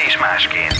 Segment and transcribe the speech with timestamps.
[0.00, 0.78] Mentés másként.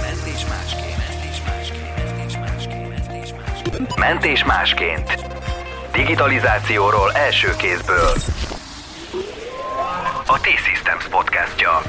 [0.00, 0.96] Mentés másként.
[0.96, 1.96] Mentés másként.
[1.96, 2.88] Mentés másként.
[2.88, 3.96] Mentés másként.
[3.96, 5.26] Mentés másként.
[5.92, 8.12] Digitalizációról első kézből.
[10.26, 11.82] A T-Systems podcastja.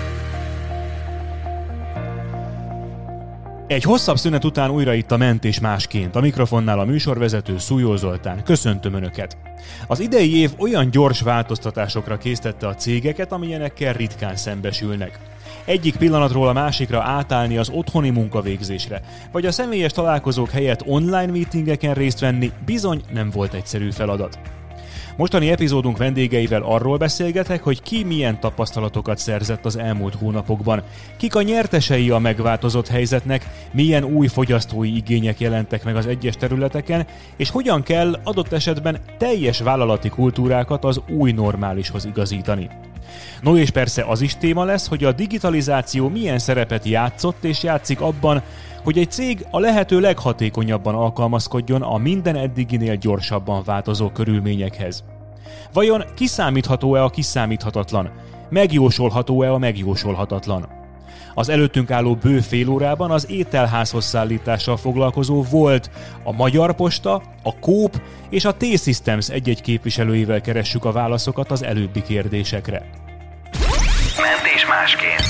[3.67, 6.15] Egy hosszabb szünet után újra itt a mentés másként.
[6.15, 8.43] A mikrofonnál a műsorvezető Szújó Zoltán.
[8.43, 9.37] Köszöntöm Önöket!
[9.87, 15.19] Az idei év olyan gyors változtatásokra késztette a cégeket, amilyenekkel ritkán szembesülnek.
[15.65, 21.93] Egyik pillanatról a másikra átállni az otthoni munkavégzésre, vagy a személyes találkozók helyett online meetingeken
[21.93, 24.39] részt venni bizony nem volt egyszerű feladat.
[25.17, 30.83] Mostani epizódunk vendégeivel arról beszélgetek, hogy ki milyen tapasztalatokat szerzett az elmúlt hónapokban,
[31.17, 37.05] kik a nyertesei a megváltozott helyzetnek, milyen új fogyasztói igények jelentek meg az egyes területeken,
[37.35, 42.69] és hogyan kell adott esetben teljes vállalati kultúrákat az új normálishoz igazítani.
[43.41, 48.01] No és persze az is téma lesz, hogy a digitalizáció milyen szerepet játszott és játszik
[48.01, 48.41] abban,
[48.87, 55.03] hogy egy cég a lehető leghatékonyabban alkalmazkodjon a minden eddiginél gyorsabban változó körülményekhez.
[55.73, 58.11] Vajon kiszámítható-e a kiszámíthatatlan?
[58.49, 60.67] Megjósolható-e a megjósolhatatlan?
[61.33, 65.89] Az előttünk álló bő fél órában az ételházhoz szállítással foglalkozó volt
[66.23, 72.01] a Magyar Posta, a Kóp és a T-Systems egy-egy képviselőivel keressük a válaszokat az előbbi
[72.01, 72.89] kérdésekre.
[74.21, 75.25] Mentés másként.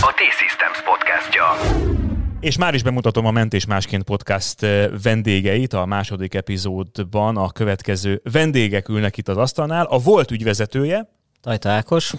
[0.00, 1.95] A T-Systems podcastja.
[2.40, 7.36] És már is bemutatom a Mentés Másként podcast eh, vendégeit a második epizódban.
[7.36, 9.84] A következő vendégek ülnek itt az asztalnál.
[9.84, 11.08] A volt ügyvezetője,
[11.42, 12.12] Tajta Ákos.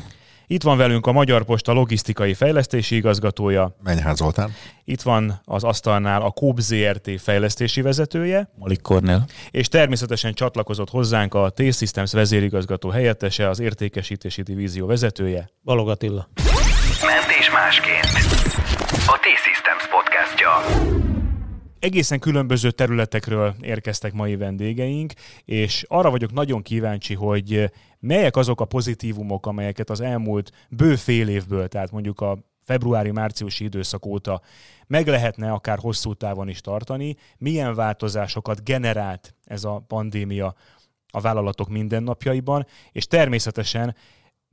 [0.48, 4.54] itt van velünk a Magyar Posta logisztikai fejlesztési igazgatója, Menyház Zoltán.
[4.84, 9.26] itt van az asztalnál a Kóp ZRT fejlesztési vezetője, Malik Kornél.
[9.52, 15.50] és természetesen csatlakozott hozzánk a T-Systems vezérigazgató helyettese, az értékesítési divízió vezetője.
[15.64, 16.30] Balog Attila.
[17.06, 18.77] Mentés másként.
[19.10, 20.50] A T-Systems podcastja.
[21.80, 25.14] Egészen különböző területekről érkeztek mai vendégeink,
[25.46, 31.28] és arra vagyok nagyon kíváncsi, hogy melyek azok a pozitívumok, amelyeket az elmúlt bő fél
[31.28, 34.42] évből, tehát mondjuk a februári-márciusi időszak óta
[34.88, 40.56] meg lehetne akár hosszú távon is tartani, milyen változásokat generált ez a pandémia
[41.12, 43.96] a vállalatok mindennapjaiban, és természetesen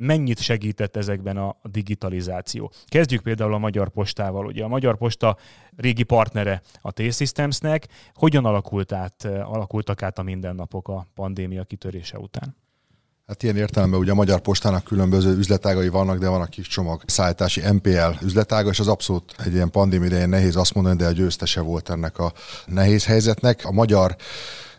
[0.05, 2.73] mennyit segített ezekben a digitalizáció.
[2.87, 4.47] Kezdjük például a Magyar Postával.
[4.47, 5.37] Ugye a Magyar Posta
[5.77, 7.87] régi partnere a T-Systemsnek.
[8.15, 12.57] Hogyan alakult át, alakultak át a mindennapok a pandémia kitörése után?
[13.27, 17.03] Hát ilyen értelemben ugye a Magyar Postának különböző üzletágai vannak, de van a kis csomag
[17.07, 21.13] szállítási MPL üzletága, és az abszolút egy ilyen pandémia idején nehéz azt mondani, de a
[21.13, 22.33] győztese volt ennek a
[22.67, 23.65] nehéz helyzetnek.
[23.65, 24.17] A magyar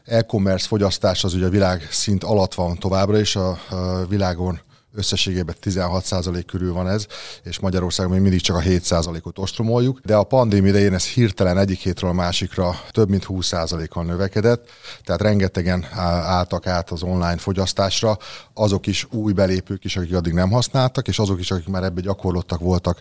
[0.03, 4.59] e-commerce fogyasztás az ugye a világ szint alatt van továbbra is, a, a világon
[4.95, 7.06] összességében 16% körül van ez,
[7.44, 11.79] és Magyarországon még mindig csak a 7%-ot ostromoljuk, de a pandémia idején ez hirtelen egyik
[11.79, 14.69] hétről a másikra több mint 20%-kal növekedett,
[15.03, 15.85] tehát rengetegen
[16.23, 18.17] álltak át az online fogyasztásra,
[18.53, 22.01] azok is új belépők is, akik addig nem használtak, és azok is, akik már ebbe
[22.01, 23.00] gyakorlottak voltak,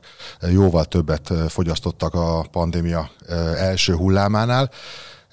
[0.51, 3.11] jóval többet fogyasztottak a pandémia
[3.57, 4.71] első hullámánál.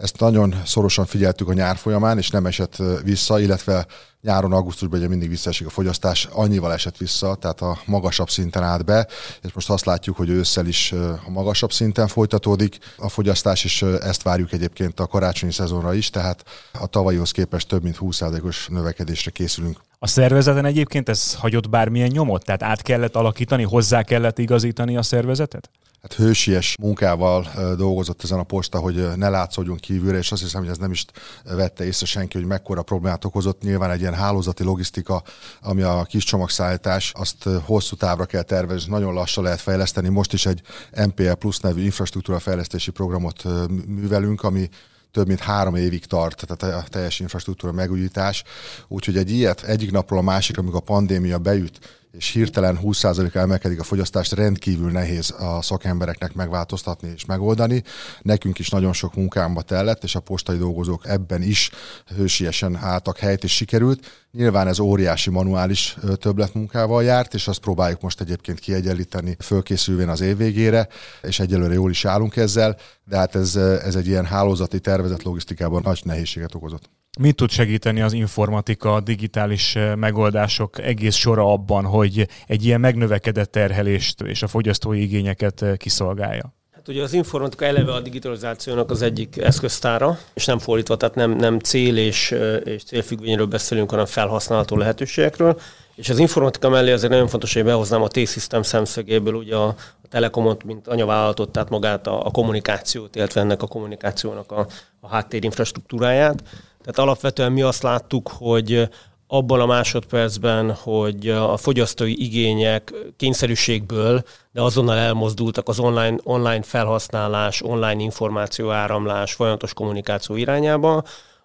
[0.01, 3.85] Ezt nagyon szorosan figyeltük a nyár folyamán, és nem esett vissza, illetve
[4.21, 8.85] nyáron, augusztusban ugye mindig visszaesik a fogyasztás, annyival esett vissza, tehát a magasabb szinten állt
[8.85, 9.07] be,
[9.41, 10.91] és most azt látjuk, hogy ősszel is
[11.25, 16.43] a magasabb szinten folytatódik a fogyasztás, és ezt várjuk egyébként a karácsonyi szezonra is, tehát
[16.79, 19.79] a tavalyihoz képest több mint 20%-os növekedésre készülünk.
[19.99, 22.45] A szervezeten egyébként ez hagyott bármilyen nyomot?
[22.45, 25.69] Tehát át kellett alakítani, hozzá kellett igazítani a szervezetet?
[26.01, 27.47] Hát hősies munkával
[27.77, 31.05] dolgozott ezen a posta, hogy ne látszódjon kívülre, és azt hiszem, hogy ez nem is
[31.43, 33.61] vette észre senki, hogy mekkora problémát okozott.
[33.61, 35.23] Nyilván egy ilyen hálózati logisztika,
[35.61, 40.09] ami a kis csomagszállítás, azt hosszú távra kell tervezni, nagyon lassan lehet fejleszteni.
[40.09, 40.61] Most is egy
[41.05, 43.43] MPL Plus nevű infrastruktúra fejlesztési programot
[43.87, 44.69] művelünk, ami
[45.11, 48.43] több mint három évig tart, tehát a teljes infrastruktúra megújítás.
[48.87, 53.79] Úgyhogy egy ilyet egyik napról a másikra, amikor a pandémia beüt, és hirtelen 20% emelkedik
[53.79, 57.83] a fogyasztást, rendkívül nehéz a szakembereknek megváltoztatni és megoldani.
[58.21, 61.69] Nekünk is nagyon sok munkámba tellett, és a postai dolgozók ebben is
[62.15, 64.27] hősiesen álltak helyt, és sikerült.
[64.31, 70.37] Nyilván ez óriási manuális többletmunkával járt, és azt próbáljuk most egyébként kiegyenlíteni, fölkészülvén az év
[70.37, 70.87] végére,
[71.21, 75.81] és egyelőre jól is állunk ezzel, de hát ez, ez egy ilyen hálózati tervezet logisztikában
[75.83, 77.00] nagy nehézséget okozott.
[77.19, 83.51] Mit tud segíteni az informatika, a digitális megoldások egész sora abban, hogy egy ilyen megnövekedett
[83.51, 86.53] terhelést és a fogyasztói igényeket kiszolgálja?
[86.71, 91.31] Hát ugye az informatika eleve a digitalizációnak az egyik eszköztára, és nem fordítva, tehát nem,
[91.31, 95.59] nem cél és, és célfüggvényről beszélünk, hanem felhasználható lehetőségekről.
[95.95, 99.67] És az informatika mellé azért nagyon fontos, hogy behoznám a T-System szemszögéből ugye a,
[100.01, 104.67] a Telekomot, mint anyavállalatot, tehát magát a, a kommunikációt, illetve ennek a kommunikációnak a,
[104.99, 106.43] a háttérinfrastruktúráját.
[106.81, 108.89] Tehát alapvetően mi azt láttuk, hogy
[109.27, 117.61] abban a másodpercben, hogy a fogyasztói igények kényszerűségből, de azonnal elmozdultak az online, online felhasználás,
[117.61, 121.03] online információ áramlás, folyamatos kommunikáció irányába,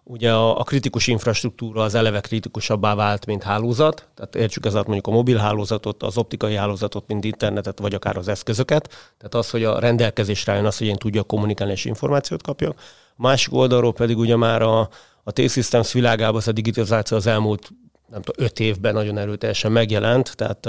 [0.09, 5.07] ugye a, a kritikus infrastruktúra az eleve kritikusabbá vált, mint hálózat, tehát értsük ez mondjuk
[5.07, 8.89] a mobil hálózatot, az optikai hálózatot, mint internetet, vagy akár az eszközöket.
[8.89, 12.79] Tehát az, hogy a rendelkezésre jön az, hogy én tudjak kommunikálni és információt kapjak.
[13.17, 14.89] A másik oldalról pedig ugye már a,
[15.29, 17.71] a T-Systems világában az a digitalizáció az elmúlt
[18.11, 20.69] nem tudom, öt évben nagyon erőteljesen megjelent, tehát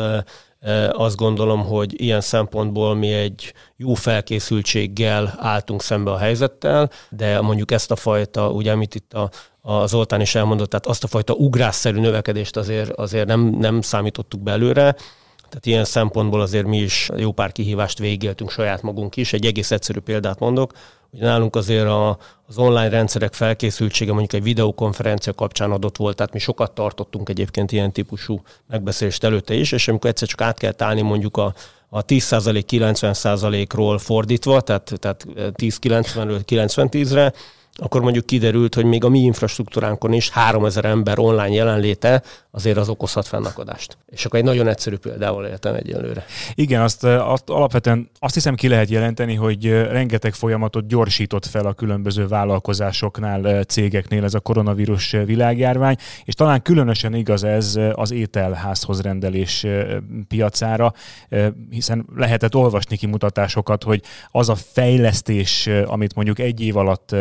[0.92, 7.72] azt gondolom, hogy ilyen szempontból mi egy jó felkészültséggel álltunk szembe a helyzettel, de mondjuk
[7.72, 9.30] ezt a fajta, ugye amit itt a,
[9.62, 14.42] a Zoltán is elmondott, tehát azt a fajta ugrásszerű növekedést azért, azért nem, nem számítottuk
[14.42, 14.96] belőle,
[15.50, 19.34] tehát ilyen szempontból azért mi is jó pár kihívást végéltünk saját magunk is.
[19.34, 20.74] Egy egész egyszerű példát mondok.
[21.12, 22.18] Ugye nálunk azért a,
[22.48, 27.72] az online rendszerek felkészültsége mondjuk egy videokonferencia kapcsán adott volt, tehát mi sokat tartottunk egyébként
[27.72, 31.54] ilyen típusú megbeszélést előtte is, és amikor egyszer csak át kell állni mondjuk a,
[31.90, 37.34] a 10% 90%-ról fordítva, tehát, tehát 10-90-ről 90-10-re,
[37.78, 42.90] akkor mondjuk kiderült, hogy még a mi infrastruktúránkon is 3000 ember online jelenléte azért az
[42.90, 43.98] okozhat fennakadást.
[44.10, 46.26] És akkor egy nagyon egyszerű példával éltem egyelőre.
[46.54, 51.74] Igen, azt, azt alapvetően azt hiszem ki lehet jelenteni, hogy rengeteg folyamatot gyorsított fel a
[51.74, 55.96] különböző vállalkozásoknál, cégeknél ez a koronavírus világjárvány,
[56.26, 59.66] és talán különösen igaz ez az ételházhoz rendelés
[60.28, 60.94] piacára,
[61.70, 64.02] hiszen lehetett olvasni kimutatásokat, hogy
[64.32, 67.16] az a fejlesztés, amit mondjuk egy év alatt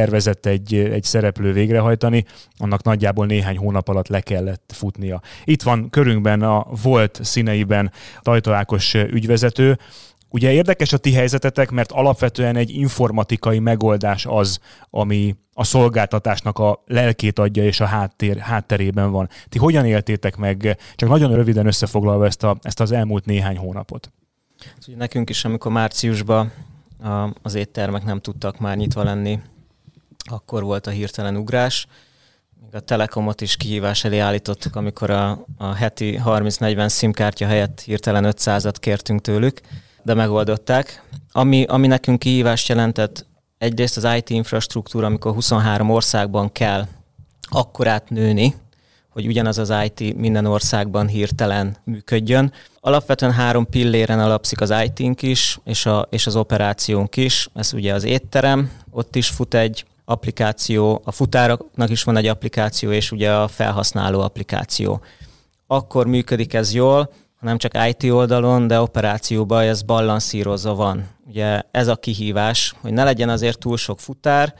[0.00, 2.24] tervezett egy, egy szereplő végrehajtani,
[2.56, 5.22] annak nagyjából néhány hónap alatt le kellett futnia.
[5.44, 9.78] Itt van körünkben a volt színeiben Tajta Ákos ügyvezető,
[10.32, 14.58] Ugye érdekes a ti helyzetetek, mert alapvetően egy informatikai megoldás az,
[14.90, 19.28] ami a szolgáltatásnak a lelkét adja és a háttér, hátterében van.
[19.48, 24.12] Ti hogyan éltétek meg, csak nagyon röviden összefoglalva ezt, a, ezt az elmúlt néhány hónapot?
[24.96, 26.52] Nekünk is, amikor márciusban
[27.42, 29.40] az éttermek nem tudtak már nyitva lenni,
[30.24, 31.86] akkor volt a hirtelen ugrás.
[32.62, 38.24] Még a Telekomot is kihívás elé állítottuk, amikor a, a heti 30-40 szimkártya helyett hirtelen
[38.26, 39.60] 500-at kértünk tőlük,
[40.02, 41.02] de megoldották.
[41.32, 43.26] Ami, ami nekünk kihívást jelentett,
[43.58, 46.86] egyrészt az IT infrastruktúra, amikor 23 országban kell
[47.50, 48.54] akkorát nőni,
[49.08, 52.52] hogy ugyanaz az IT minden országban hirtelen működjön.
[52.80, 57.48] Alapvetően három pilléren alapszik az IT-nk is, és, a, és az operációnk is.
[57.54, 62.90] Ez ugye az étterem, ott is fut egy applikáció, a futároknak is van egy applikáció,
[62.92, 65.00] és ugye a felhasználó applikáció.
[65.66, 71.08] Akkor működik ez jól, hanem csak IT oldalon, de operációban ez balanszírozva van.
[71.26, 74.54] Ugye ez a kihívás, hogy ne legyen azért túl sok futár,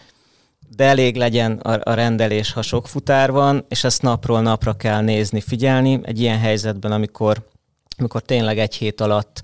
[0.76, 5.00] de elég legyen a, a rendelés, ha sok futár van, és ezt napról napra kell
[5.00, 6.00] nézni, figyelni.
[6.03, 7.49] Egy ilyen helyzetben, amikor,
[7.96, 9.43] amikor tényleg egy hét alatt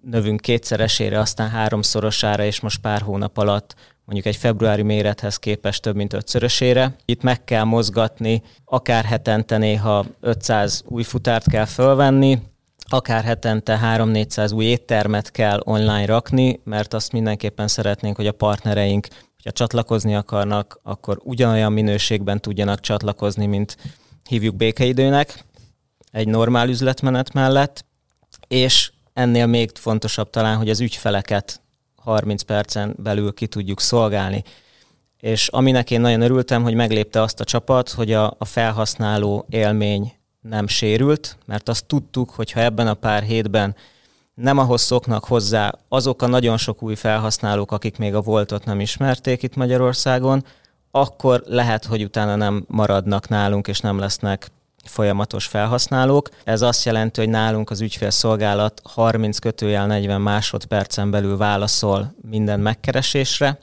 [0.00, 3.74] növünk kétszeresére, aztán háromszorosára, és most pár hónap alatt
[4.08, 6.96] mondjuk egy februári mérethez képest több mint ötszörösére.
[7.04, 12.38] Itt meg kell mozgatni, akár hetente néha 500 új futárt kell fölvenni,
[12.88, 19.06] akár hetente 3-400 új éttermet kell online rakni, mert azt mindenképpen szeretnénk, hogy a partnereink,
[19.36, 23.76] hogyha csatlakozni akarnak, akkor ugyanolyan minőségben tudjanak csatlakozni, mint
[24.28, 25.44] hívjuk békeidőnek,
[26.12, 27.84] egy normál üzletmenet mellett,
[28.46, 31.60] és ennél még fontosabb talán, hogy az ügyfeleket
[32.08, 34.42] 30 percen belül ki tudjuk szolgálni.
[35.20, 40.12] És aminek én nagyon örültem, hogy meglépte azt a csapat, hogy a, a felhasználó élmény
[40.40, 43.76] nem sérült, mert azt tudtuk, hogy ha ebben a pár hétben
[44.34, 48.80] nem ahhoz szoknak hozzá azok a nagyon sok új felhasználók, akik még a voltot nem
[48.80, 50.44] ismerték itt Magyarországon,
[50.90, 54.50] akkor lehet, hogy utána nem maradnak nálunk, és nem lesznek
[54.88, 56.28] folyamatos felhasználók.
[56.44, 63.58] Ez azt jelenti, hogy nálunk az ügyfélszolgálat 30 kötőjel 40 másodpercen belül válaszol minden megkeresésre,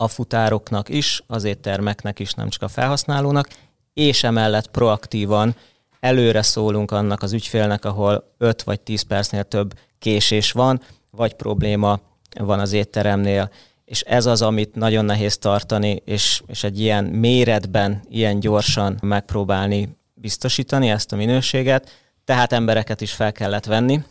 [0.00, 3.48] a futároknak is, az éttermeknek is, nem csak a felhasználónak,
[3.94, 5.54] és emellett proaktívan
[6.00, 12.00] előre szólunk annak az ügyfélnek, ahol 5 vagy 10 percnél több késés van, vagy probléma
[12.40, 13.50] van az étteremnél,
[13.84, 19.96] és ez az, amit nagyon nehéz tartani, és, és egy ilyen méretben, ilyen gyorsan megpróbálni
[20.20, 21.90] biztosítani ezt a minőséget,
[22.24, 24.02] tehát embereket is fel kellett venni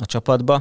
[0.00, 0.60] a csapatba.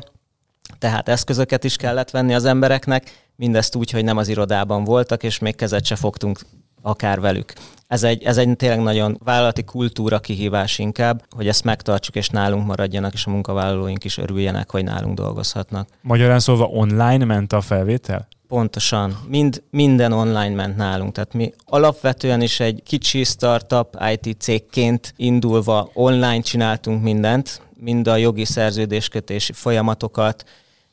[0.79, 5.39] tehát eszközöket is kellett venni az embereknek, mindezt úgy, hogy nem az irodában voltak, és
[5.39, 6.39] még kezet se fogtunk
[6.81, 7.53] akár velük.
[7.87, 12.65] Ez egy, ez egy tényleg nagyon vállalati kultúra kihívás inkább, hogy ezt megtartsuk, és nálunk
[12.65, 15.87] maradjanak, és a munkavállalóink is örüljenek, hogy nálunk dolgozhatnak.
[16.01, 18.27] Magyarán szólva online ment a felvétel?
[18.51, 19.17] Pontosan.
[19.27, 21.13] Mind, minden online ment nálunk.
[21.13, 28.15] Tehát mi alapvetően is egy kicsi startup IT cégként indulva online csináltunk mindent, mind a
[28.15, 30.43] jogi szerződéskötési folyamatokat,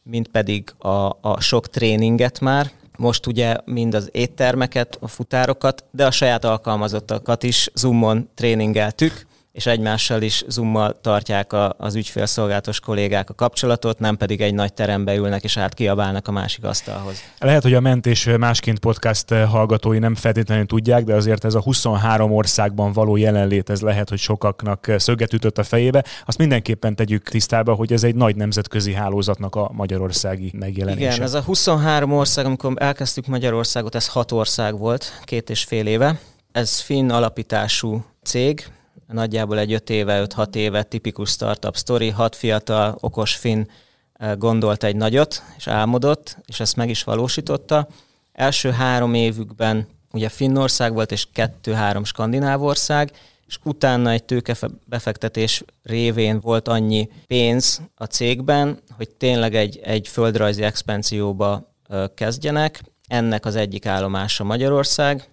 [0.02, 0.88] mind pedig a,
[1.20, 2.70] a sok tréninget már.
[2.96, 9.26] Most ugye mind az éttermeket, a futárokat, de a saját alkalmazottakat is Zoomon tréningeltük,
[9.58, 14.72] és egymással is zoommal tartják a, az ügyfélszolgálatos kollégák a kapcsolatot, nem pedig egy nagy
[14.72, 17.22] terembe ülnek és átkiabálnak a másik asztalhoz.
[17.38, 22.32] Lehet, hogy a Mentés Másként podcast hallgatói nem feltétlenül tudják, de azért ez a 23
[22.32, 26.04] országban való jelenlét, ez lehet, hogy sokaknak szöget ütött a fejébe.
[26.26, 31.12] Azt mindenképpen tegyük tisztába, hogy ez egy nagy nemzetközi hálózatnak a magyarországi megjelenése.
[31.12, 35.86] Igen, ez a 23 ország, amikor elkezdtük Magyarországot, ez hat ország volt, két és fél
[35.86, 36.18] éve.
[36.52, 38.66] Ez finn alapítású cég,
[39.06, 43.64] nagyjából egy 5 éve, 5-6 éve tipikus startup story, hat fiatal, okos finn
[44.12, 47.88] eh, gondolt egy nagyot, és álmodott, és ezt meg is valósította.
[48.32, 53.12] Első három évükben ugye Finnország volt, és kettő-három skandináv ország,
[53.46, 60.62] és utána egy tőkebefektetés révén volt annyi pénz a cégben, hogy tényleg egy, egy földrajzi
[60.62, 62.82] expanzióba eh, kezdjenek.
[63.06, 65.28] Ennek az egyik állomása Magyarország,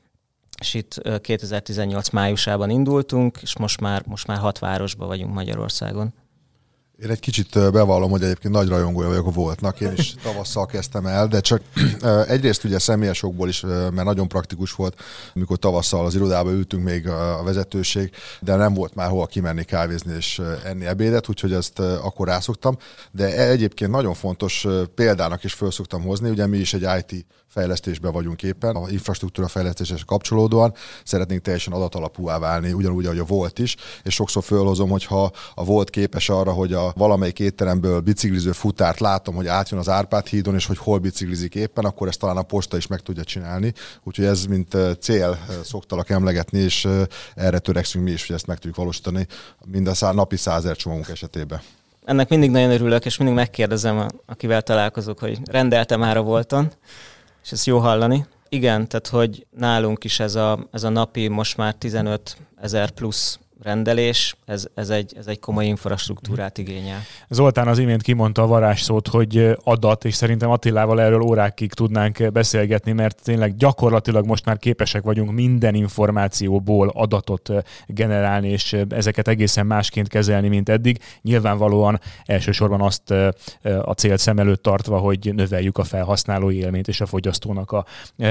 [0.62, 6.14] és itt 2018 májusában indultunk, és most már, most már hat városban vagyunk Magyarországon.
[7.04, 11.06] Én egy kicsit bevallom, hogy egyébként nagy rajongója vagyok a Voltnak, én is tavasszal kezdtem
[11.06, 11.62] el, de csak
[12.28, 15.02] egyrészt ugye személyes okból is, mert nagyon praktikus volt,
[15.34, 20.16] amikor tavasszal az irodába ültünk még a vezetőség, de nem volt már hova kimenni kávézni
[20.16, 22.78] és enni ebédet, úgyhogy ezt akkor rászoktam.
[23.12, 28.12] De egyébként nagyon fontos példának is föl szoktam hozni, ugye mi is egy IT fejlesztésben
[28.12, 33.76] vagyunk éppen, a infrastruktúra fejlesztéshez kapcsolódóan szeretnénk teljesen adatalapúvá válni, ugyanúgy, ahogy a volt is,
[34.04, 39.36] és sokszor fölhozom, hogyha a volt képes arra, hogy a valamelyik étteremből bicikliző futárt látom,
[39.36, 42.78] hogy átjön az Árpád hídon, és hogy hol biciklizik éppen, akkor ezt talán a posta
[42.78, 43.74] is meg tudja csinálni.
[44.04, 46.88] Úgyhogy ez mint cél szoktalak emlegetni, és
[47.36, 49.28] erre törekszünk mi is, hogy ezt meg tudjuk valósítani
[49.66, 51.62] mind a szá- napi százer csomagunk esetében.
[52.06, 56.72] Ennek mindig nagyon örülök, és mindig megkérdezem, akivel találkozok, hogy rendeltem már a volton,
[57.46, 58.26] és ezt jó hallani.
[58.50, 63.40] Igen, tehát hogy nálunk is ez a, ez a napi most már 15 ezer plusz
[63.64, 67.00] rendelés, ez, ez, egy, ez egy komoly infrastruktúrát igényel.
[67.30, 72.92] Zoltán az imént kimondta a varázsszót, hogy adat, és szerintem Attilával erről órákig tudnánk beszélgetni,
[72.92, 77.52] mert tényleg gyakorlatilag most már képesek vagyunk minden információból adatot
[77.88, 81.00] generálni, és ezeket egészen másként kezelni, mint eddig.
[81.22, 83.12] Nyilvánvalóan elsősorban azt
[83.82, 87.86] a célt szem előtt tartva, hogy növeljük a felhasználói élményt és a fogyasztónak a,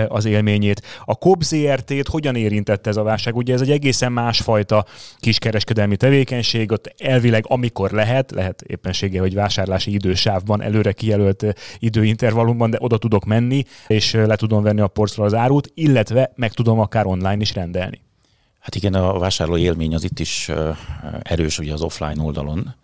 [0.08, 0.82] az élményét.
[1.04, 3.36] A COB ZRT-t hogyan érintette ez a válság?
[3.36, 4.84] Ugye ez egy egészen másfajta
[5.24, 11.44] kiskereskedelmi tevékenység, ott elvileg amikor lehet, lehet éppensége, hogy vásárlási idősávban, előre kijelölt
[11.78, 16.52] időintervallumban, de oda tudok menni, és le tudom venni a porcról az árut, illetve meg
[16.52, 18.00] tudom akár online is rendelni.
[18.60, 20.50] Hát igen, a vásárló élmény az itt is
[21.22, 22.74] erős ugye az offline oldalon.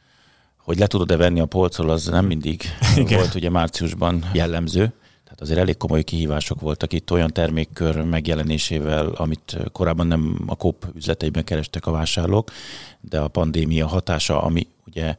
[0.56, 2.62] Hogy le tudod-e venni a polcról, az nem mindig
[2.96, 3.18] igen.
[3.18, 4.92] volt ugye márciusban jellemző.
[5.40, 11.44] Azért elég komoly kihívások voltak itt olyan termékkör megjelenésével, amit korábban nem a KOP üzleteiben
[11.44, 12.50] kerestek a vásárlók,
[13.00, 15.16] de a pandémia hatása, ami ugye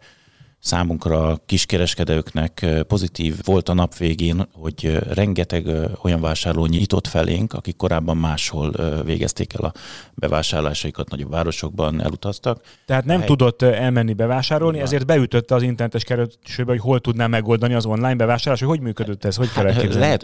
[0.62, 5.68] számunkra kiskereskedőknek pozitív volt a nap végén, hogy rengeteg
[6.02, 8.74] olyan vásárló nyitott felénk, akik korábban máshol
[9.06, 9.74] végezték el a
[10.14, 12.62] bevásárlásaikat, nagyobb városokban elutaztak.
[12.86, 13.28] Tehát nem hely...
[13.28, 14.88] tudott elmenni bevásárolni, Igen.
[14.88, 19.26] ezért beütötte az internetes keresőbe, hogy hol tudná megoldani az online bevásárlást, hogy hogy működött
[19.26, 20.24] ez, hogy kell hát, Lehet,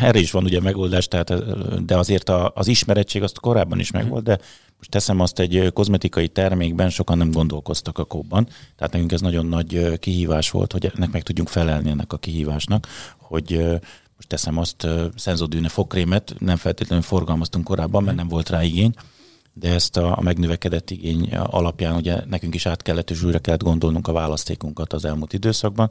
[0.00, 1.32] erre is van ugye megoldás, tehát,
[1.84, 4.38] de azért az ismerettség azt korábban is megvolt, de
[4.78, 9.46] most teszem azt egy kozmetikai termékben, sokan nem gondolkoztak a kóban, tehát nekünk ez nagyon
[9.46, 13.58] nagy kihívás volt, hogy ennek meg tudjunk felelni ennek a kihívásnak, hogy
[14.16, 18.94] most teszem azt, szenzodűne fogkrémet nem feltétlenül forgalmaztunk korábban, mert nem volt rá igény,
[19.52, 23.62] de ezt a, a megnövekedett igény alapján ugye nekünk is át kellett és újra kellett
[23.62, 25.90] gondolnunk a választékunkat az elmúlt időszakban,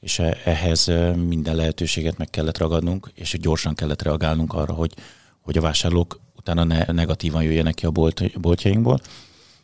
[0.00, 0.86] és e, ehhez
[1.26, 4.94] minden lehetőséget meg kellett ragadnunk, és gyorsan kellett reagálnunk arra, hogy,
[5.40, 9.00] hogy a vásárlók utána ne, negatívan jöjjenek ki a bolt, boltjainkból.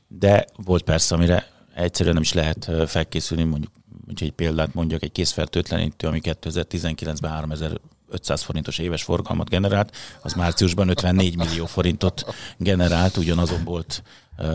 [0.09, 3.73] De volt persze, amire egyszerűen nem is lehet felkészülni, mondjuk,
[4.17, 7.81] egy példát mondjak, egy készfertőtlenítő, ami 2019-ben 3000
[8.13, 14.03] 500 forintos éves forgalmat generált, az márciusban 54 millió forintot generált ugyanazon volt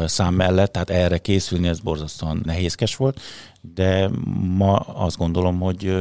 [0.05, 3.21] szám mellett, tehát erre készülni ez borzasztóan nehézkes volt,
[3.73, 4.09] de
[4.57, 5.95] ma azt gondolom, hogy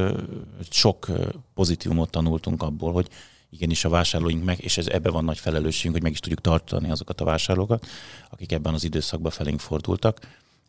[0.71, 1.11] sok
[1.55, 3.09] pozitívumot tanultunk abból, hogy
[3.51, 6.91] igenis a vásárlóink meg, és ez ebben van nagy felelősségünk, hogy meg is tudjuk tartani
[6.91, 7.87] azokat a vásárlókat,
[8.31, 10.19] akik ebben az időszakban felénk fordultak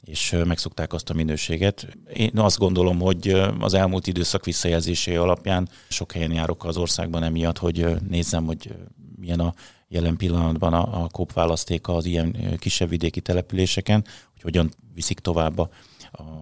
[0.08, 1.88] és megszokták azt a minőséget.
[2.14, 3.28] Én azt gondolom, hogy
[3.60, 8.76] az elmúlt időszak visszajelzésé alapján sok helyen járok az országban emiatt, hogy nézzem, hogy
[9.16, 9.54] milyen a
[9.88, 15.58] jelen pillanatban a, a kóp választéka az ilyen kisebb vidéki településeken, hogy hogyan viszik tovább
[15.58, 15.70] a,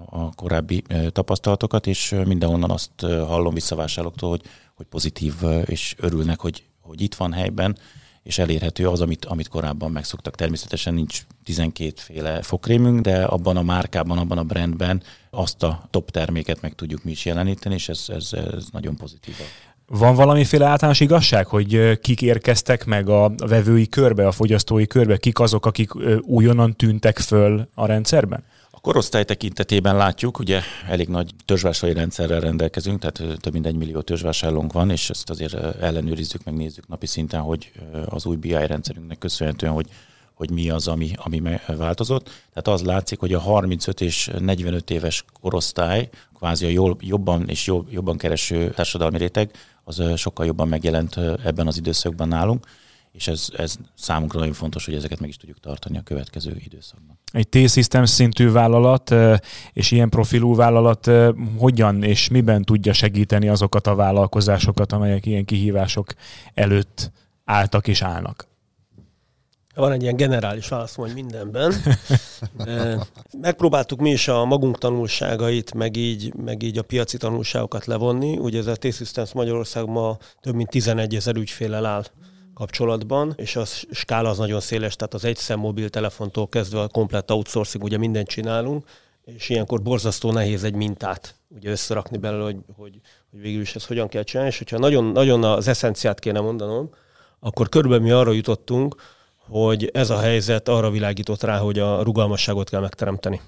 [0.05, 4.41] a korábbi tapasztalatokat, és mindenhonnan azt hallom visszavásárlóktól, hogy,
[4.75, 5.33] hogy pozitív,
[5.65, 7.77] és örülnek, hogy, hogy itt van helyben,
[8.25, 10.35] és elérhető az, amit, amit korábban megszoktak.
[10.35, 16.11] Természetesen nincs 12 féle fokrémünk, de abban a márkában, abban a brandben azt a top
[16.11, 19.35] terméket meg tudjuk mi is jeleníteni, és ez, ez, ez nagyon pozitív.
[19.87, 25.39] Van valamiféle általános igazság, hogy kik érkeztek meg a vevői körbe, a fogyasztói körbe, kik
[25.39, 25.91] azok, akik
[26.21, 28.43] újonnan tűntek föl a rendszerben?
[28.85, 34.73] Korosztály tekintetében látjuk, ugye elég nagy törzsvásárlói rendszerrel rendelkezünk, tehát több mint egy millió törzsvásárlónk
[34.73, 37.71] van, és ezt azért ellenőrizzük, meg nézzük napi szinten, hogy
[38.05, 39.87] az új BI rendszerünknek köszönhetően, hogy
[40.33, 41.41] hogy mi az, ami, ami
[41.77, 42.23] változott.
[42.25, 47.71] Tehát az látszik, hogy a 35 és 45 éves korosztály, kvázi a jól, jobban és
[47.89, 49.51] jobban kereső társadalmi réteg,
[49.83, 52.65] az sokkal jobban megjelent ebben az időszakban nálunk
[53.15, 57.19] és ez, ez számunkra nagyon fontos, hogy ezeket meg is tudjuk tartani a következő időszakban.
[57.31, 59.13] Egy T-Systems szintű vállalat
[59.73, 61.11] és ilyen profilú vállalat
[61.57, 66.13] hogyan és miben tudja segíteni azokat a vállalkozásokat, amelyek ilyen kihívások
[66.53, 67.11] előtt
[67.45, 68.47] álltak és állnak?
[69.75, 71.73] Van egy ilyen generális válaszom, hogy mindenben.
[73.41, 78.37] Megpróbáltuk mi is a magunk tanulságait, meg így, meg így a piaci tanulságokat levonni.
[78.37, 82.03] Ugye ez a T-Systems Magyarország ma több mint 11 ezer ügyfélel áll
[82.55, 87.83] kapcsolatban, és a skála az nagyon széles, tehát az egyszem mobiltelefontól kezdve a komplett outsourcing,
[87.83, 88.85] ugye mindent csinálunk,
[89.25, 92.99] és ilyenkor borzasztó nehéz egy mintát ugye összerakni belőle, hogy, hogy,
[93.31, 96.89] hogy végül is ezt hogyan kell csinálni, és hogyha nagyon, nagyon az eszenciát kéne mondanom,
[97.39, 98.95] akkor körülbelül mi arra jutottunk,
[99.49, 103.41] hogy ez a helyzet arra világított rá, hogy a rugalmasságot kell megteremteni.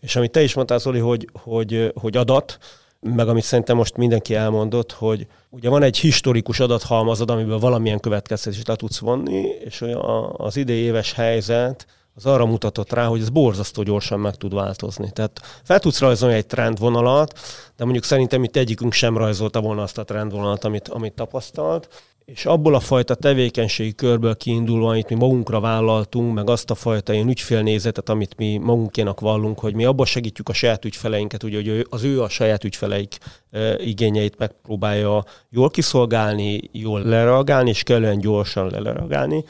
[0.00, 2.58] És amit te is mondtál, Zoli, hogy, hogy, hogy adat,
[3.00, 8.66] meg amit szerintem most mindenki elmondott, hogy ugye van egy historikus adathalmazod, amiből valamilyen következtetést
[8.66, 9.84] le tudsz vonni, és
[10.32, 15.10] az idei éves helyzet az arra mutatott rá, hogy ez borzasztó gyorsan meg tud változni.
[15.12, 17.38] Tehát fel tudsz rajzolni egy trendvonalat,
[17.76, 21.88] de mondjuk szerintem itt egyikünk sem rajzolta volna azt a trendvonalat, amit, amit tapasztalt,
[22.24, 27.12] és abból a fajta tevékenységi körből kiindulva, amit mi magunkra vállaltunk, meg azt a fajta
[27.12, 31.86] ilyen ügyfélnézetet, amit mi magunkénak vallunk, hogy mi abban segítjük a saját ügyfeleinket, ugye, hogy
[31.90, 33.18] az ő a saját ügyfeleik
[33.50, 39.44] e, igényeit megpróbálja jól kiszolgálni, jól lereagálni, és kellően gyorsan lereagálni.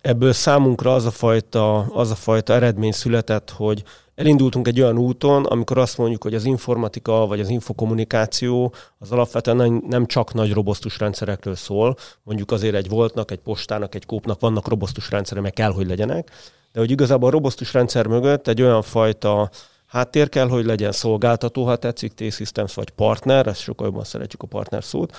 [0.00, 3.82] Ebből számunkra az a fajta, az a fajta eredmény született, hogy
[4.16, 9.84] elindultunk egy olyan úton, amikor azt mondjuk, hogy az informatika vagy az infokommunikáció az alapvetően
[9.88, 14.68] nem csak nagy robosztus rendszerekről szól, mondjuk azért egy voltnak, egy postának, egy kópnak vannak
[14.68, 16.30] robosztus rendszerek, meg kell, hogy legyenek,
[16.72, 19.50] de hogy igazából a robosztus rendszer mögött egy olyan fajta
[19.86, 24.46] háttér kell, hogy legyen szolgáltató, ha tetszik, T-Systems vagy partner, ezt sokkal jobban szeretjük a
[24.46, 25.16] partner szót,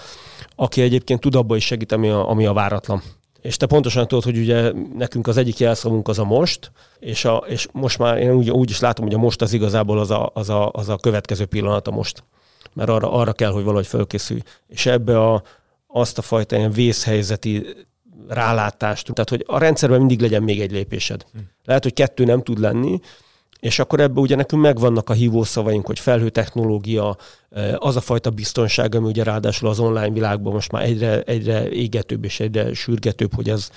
[0.56, 3.02] aki egyébként tud abba is segít, ami a, ami a váratlan.
[3.42, 7.44] És te pontosan tudod, hogy ugye nekünk az egyik jelszavunk az a most, és, a,
[7.48, 10.32] és most már én úgy, úgy is látom, hogy a most az igazából az a,
[10.34, 12.24] az a, az a következő pillanat a most.
[12.74, 14.42] Mert arra, arra kell, hogy valahogy fölkészülj.
[14.68, 15.44] És ebbe a,
[15.88, 17.66] azt a fajta ilyen vészhelyzeti
[18.28, 21.26] rálátást, tehát hogy a rendszerben mindig legyen még egy lépésed.
[21.32, 21.40] Hm.
[21.66, 23.00] Lehet, hogy kettő nem tud lenni,
[23.60, 27.18] és akkor ebben ugye nekünk megvannak a hívószavaink, hogy felhőtechnológia,
[27.78, 32.24] az a fajta biztonság, ami ugye ráadásul az online világban most már egyre, egyre égetőbb
[32.24, 33.70] és egyre sürgetőbb, hogy ez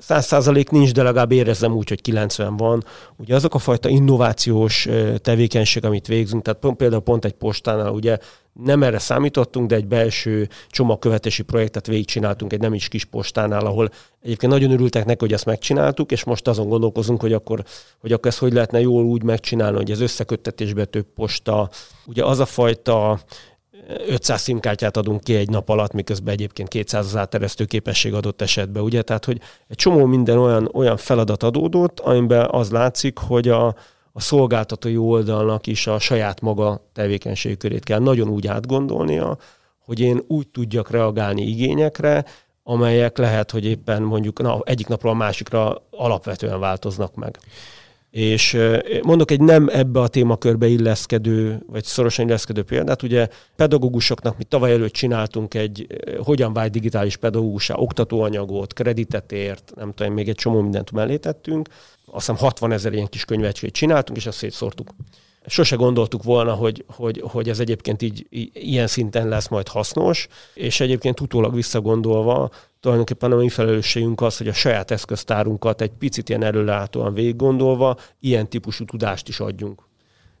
[0.00, 2.84] száz százalék nincs, de legalább érezzem úgy, hogy 90 van.
[3.16, 4.88] Ugye azok a fajta innovációs
[5.20, 8.18] tevékenység, amit végzünk, tehát például pont egy postánál ugye
[8.52, 13.90] nem erre számítottunk, de egy belső csomagkövetési projektet végigcsináltunk egy nem is kis postánál, ahol
[14.22, 17.64] egyébként nagyon örültek neki, hogy ezt megcsináltuk, és most azon gondolkozunk, hogy akkor,
[18.00, 21.70] hogy akkor ezt hogy lehetne jól úgy megcsinálni, hogy ez összeköttetésbe több posta.
[22.06, 23.20] Ugye az a fajta
[24.08, 28.82] 500 szimkártyát adunk ki egy nap alatt, miközben egyébként 200 az átteresztő képesség adott esetben,
[28.82, 29.02] ugye?
[29.02, 33.66] Tehát, hogy egy csomó minden olyan, olyan feladat adódott, amiben az látszik, hogy a,
[34.12, 39.38] a szolgáltatói oldalnak is a saját maga tevékenységkörét kell nagyon úgy átgondolnia,
[39.78, 42.24] hogy én úgy tudjak reagálni igényekre,
[42.62, 47.38] amelyek lehet, hogy éppen mondjuk na, egyik napról a másikra alapvetően változnak meg.
[48.10, 48.58] És
[49.02, 53.02] mondok egy nem ebbe a témakörbe illeszkedő, vagy szorosan illeszkedő példát.
[53.02, 55.86] Ugye pedagógusoknak mi tavaly előtt csináltunk egy
[56.24, 61.68] hogyan vált digitális pedagógusá oktatóanyagot, kreditetért, nem tudom, még egy csomó mindent mellé tettünk.
[62.06, 64.88] Azt hiszem 60 ezer ilyen kis könyvecskét csináltunk, és azt szétszórtuk.
[65.46, 70.80] Sose gondoltuk volna, hogy, hogy, hogy ez egyébként így, ilyen szinten lesz majd hasznos, és
[70.80, 76.42] egyébként utólag visszagondolva tulajdonképpen a mi felelősségünk az, hogy a saját eszköztárunkat egy picit ilyen
[76.42, 79.82] előlátóan végig gondolva ilyen típusú tudást is adjunk.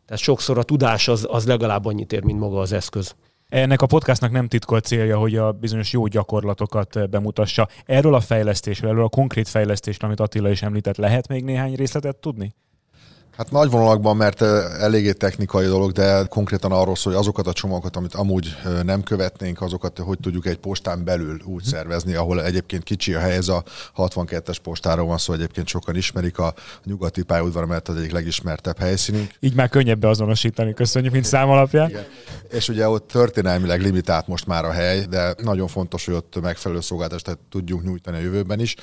[0.06, 3.14] Tehát sokszor a tudás az, az legalább annyit ér, mint maga az eszköz.
[3.48, 7.68] Ennek a podcastnak nem titkolt célja, hogy a bizonyos jó gyakorlatokat bemutassa.
[7.84, 12.16] Erről a fejlesztésről, erről a konkrét fejlesztésről, amit Attila is említett, lehet még néhány részletet
[12.16, 12.54] tudni?
[13.38, 14.42] Hát nagy vonalakban, mert
[14.80, 19.60] eléggé technikai dolog, de konkrétan arról szól, hogy azokat a csomagokat, amit amúgy nem követnénk,
[19.60, 21.70] azokat hogy tudjuk egy postán belül úgy mhm.
[21.70, 23.64] szervezni, ahol egyébként kicsi a hely, ez a
[23.96, 29.30] 62-es postáról van szó, egyébként sokan ismerik a nyugati pályaudvar, mert az egyik legismertebb helyszínünk.
[29.40, 31.88] Így már könnyebb beazonosítani, köszönjük, mint szám alapján.
[31.88, 32.04] Igen.
[32.50, 36.80] És ugye ott történelmileg limitált most már a hely, de nagyon fontos, hogy ott megfelelő
[36.80, 38.74] szolgáltatást tudjunk nyújtani a jövőben is.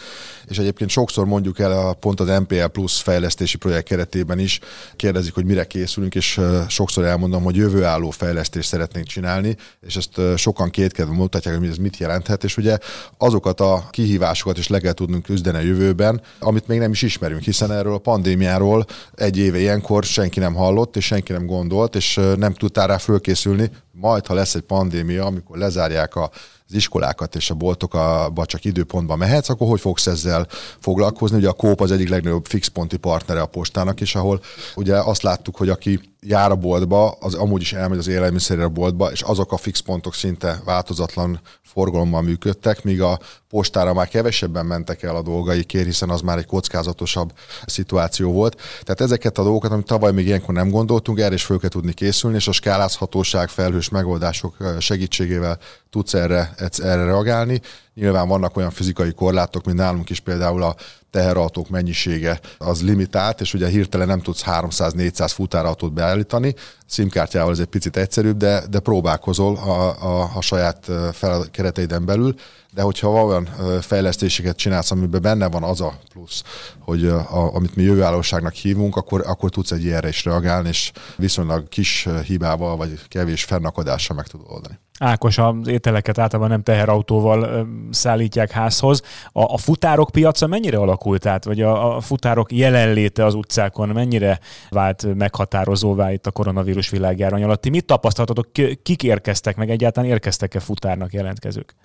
[0.48, 4.60] És egyébként sokszor mondjuk el a, pont az MPL Plus fejlesztési projekt keretében is
[4.96, 10.70] kérdezik, hogy mire készülünk, és sokszor elmondom, hogy jövőálló fejlesztést szeretnénk csinálni, és ezt sokan
[10.70, 12.78] kétkedve mutatják, hogy ez mit jelenthet, és ugye
[13.18, 17.42] azokat a kihívásokat is le kell tudnunk küzdeni a jövőben, amit még nem is ismerünk,
[17.42, 22.20] hiszen erről a pandémiáról egy éve ilyenkor senki nem hallott, és senki nem gondolt, és
[22.38, 23.70] nem tudtál rá fölkészülni,
[24.02, 26.32] majd ha lesz egy pandémia, amikor lezárják a
[26.68, 30.48] az iskolákat és a boltokba csak időpontban mehetsz, akkor hogy fogsz ezzel
[30.80, 31.38] foglalkozni?
[31.38, 34.42] Ugye a Kóp az egyik legnagyobb fixponti partnere a postának is, ahol
[34.76, 38.70] ugye azt láttuk, hogy aki jár a boltba, az amúgy is elmegy az élelmiszerre a
[38.70, 45.04] boltba, és azok a fixpontok szinte változatlan forgalommal működtek, míg a postára már kevesebben mentek
[45.04, 47.34] el a dolgaikért, hiszen az már egy kockázatosabb
[47.66, 48.62] szituáció volt.
[48.84, 51.94] Tehát ezeket a dolgokat, amit tavaly még ilyenkor nem gondoltunk, erre is föl kell tudni
[51.94, 55.58] készülni, és a skálázhatóság, felhős megoldások segítségével
[55.90, 57.62] tudsz erre, erre reagálni.
[57.94, 60.76] Nyilván vannak olyan fizikai korlátok, mint nálunk is például a
[61.16, 66.56] teherautók mennyisége az limitált, és ugye hirtelen nem tudsz 300-400 futárautót beállítani.
[66.86, 72.36] Szimkártyával ez egy picit egyszerűbb, de, de próbálkozol a, a, a saját fel, kereteiden belül,
[72.74, 73.50] de hogyha olyan
[73.82, 76.44] fejlesztéseket csinálsz, amiben benne van az a plusz,
[76.80, 81.68] hogy a, amit mi jövőállóságnak hívunk, akkor, akkor tudsz egy ilyenre is reagálni, és viszonylag
[81.70, 84.80] kis hibával vagy kevés fennakadással meg tudod oldani.
[85.00, 89.02] Ákos, az ételeket általában nem teherautóval szállítják házhoz.
[89.32, 94.40] A, a futárok piaca mennyire alakult át, vagy a, a futárok jelenléte az utcákon mennyire
[94.70, 97.62] vált meghatározóvá itt a koronavírus világjárvány alatt?
[97.62, 98.52] Ti mit tapasztaltatok,
[98.84, 101.76] kik érkeztek, meg egyáltalán érkeztek-e futárnak jelentkezők?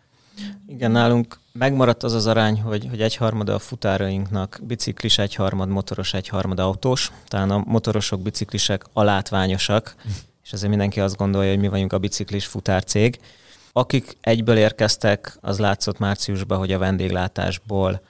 [0.67, 6.59] Igen, nálunk megmaradt az az arány, hogy, hogy egyharmada a futárainknak biciklis, egyharmad motoros, egyharmad
[6.59, 7.13] autós.
[7.29, 9.95] Talán a motorosok, biciklisek alátványosak,
[10.51, 13.19] és ezért mindenki azt gondolja, hogy mi vagyunk a biciklis futárcég.
[13.73, 18.01] Akik egyből érkeztek, az látszott márciusban, hogy a vendéglátásból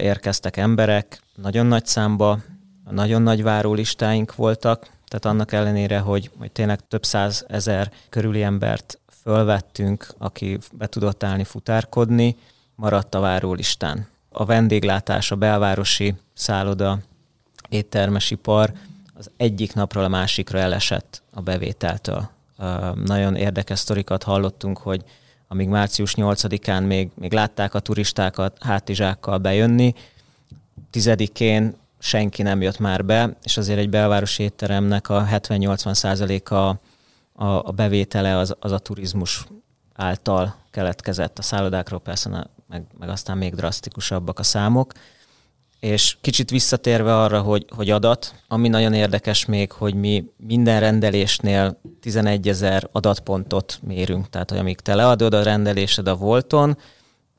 [0.00, 2.38] érkeztek emberek, nagyon nagy számba,
[2.90, 8.98] nagyon nagy várólistáink voltak, tehát annak ellenére, hogy, hogy tényleg több száz ezer körüli embert
[9.22, 12.36] fölvettünk, aki be tudott állni futárkodni,
[12.74, 14.06] maradt a várólistán.
[14.28, 16.98] A vendéglátás, a belvárosi szálloda,
[17.68, 18.72] éttermesipar
[19.20, 22.28] az egyik napról a másikra elesett a bevételtől.
[23.04, 25.04] Nagyon érdekes sztorikat hallottunk, hogy
[25.48, 29.94] amíg március 8-án még, még látták a turistákat hátizsákkal bejönni,
[30.90, 37.44] tizedikén senki nem jött már be, és azért egy belvárosi étteremnek a 70-80 százaléka a,
[37.44, 39.46] a bevétele az, az a turizmus
[39.94, 41.38] által keletkezett.
[41.38, 44.92] A szállodákról persze, meg, meg aztán még drasztikusabbak a számok.
[45.80, 51.80] És kicsit visszatérve arra, hogy, hogy adat, ami nagyon érdekes még, hogy mi minden rendelésnél
[52.00, 54.28] 11 ezer adatpontot mérünk.
[54.28, 56.76] Tehát, hogy amíg te leadod a rendelésed a Volton,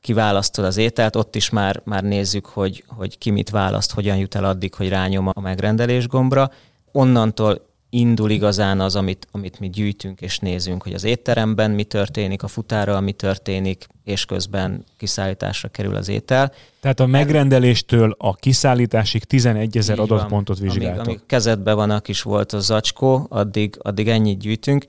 [0.00, 4.34] kiválasztod az ételt, ott is már, már nézzük, hogy, hogy ki mit választ, hogyan jut
[4.34, 6.50] el addig, hogy rányom a megrendelés gombra.
[6.92, 12.42] Onnantól indul igazán az, amit, amit mi gyűjtünk és nézünk, hogy az étteremben mi történik,
[12.42, 16.52] a futára mi történik, és közben kiszállításra kerül az étel.
[16.80, 20.94] Tehát a megrendeléstől a kiszállításig 11 ezer adatpontot vizsgáltok.
[20.94, 24.84] Amíg, amíg kezedbe van a kis volt a zacskó, addig, addig ennyit gyűjtünk.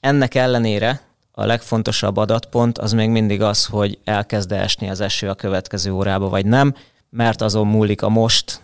[0.00, 1.00] Ennek ellenére
[1.32, 6.28] a legfontosabb adatpont az még mindig az, hogy elkezd esni az eső a következő órába,
[6.28, 6.74] vagy nem,
[7.10, 8.60] mert azon múlik a most,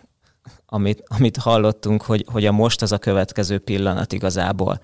[0.66, 4.80] amit, amit hallottunk, hogy, hogy a most az a következő pillanat igazából.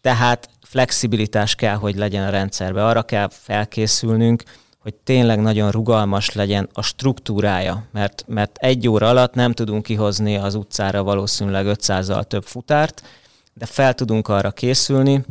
[0.00, 2.86] Tehát flexibilitás kell, hogy legyen a rendszerbe.
[2.86, 4.42] Arra kell felkészülnünk,
[4.78, 10.36] hogy tényleg nagyon rugalmas legyen a struktúrája, mert, mert egy óra alatt nem tudunk kihozni
[10.36, 13.02] az utcára valószínűleg 500-al több futárt,
[13.54, 15.24] de fel tudunk arra készülni,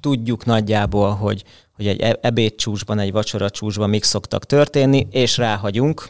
[0.00, 1.44] tudjuk nagyjából, hogy,
[1.76, 6.08] hogy egy e- ebédcsúcsban, egy vacsoracsúcsban mik szoktak történni, és ráhagyunk,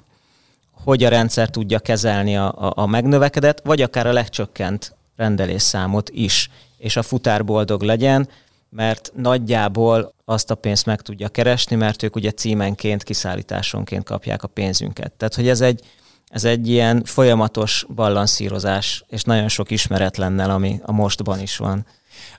[0.84, 6.50] hogy a rendszer tudja kezelni a, a, a megnövekedett, vagy akár a legcsökkent rendelésszámot is,
[6.78, 8.28] és a futár boldog legyen,
[8.70, 14.48] mert nagyjából azt a pénzt meg tudja keresni, mert ők ugye címenként, kiszállításonként kapják a
[14.48, 15.12] pénzünket.
[15.12, 15.80] Tehát, hogy ez egy,
[16.26, 21.86] ez egy ilyen folyamatos balanszírozás, és nagyon sok ismeretlennel, ami a mostban is van.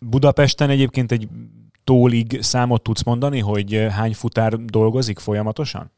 [0.02, 1.28] Budapesten egyébként egy
[1.84, 5.92] tólig számot tudsz mondani, hogy hány futár dolgozik folyamatosan?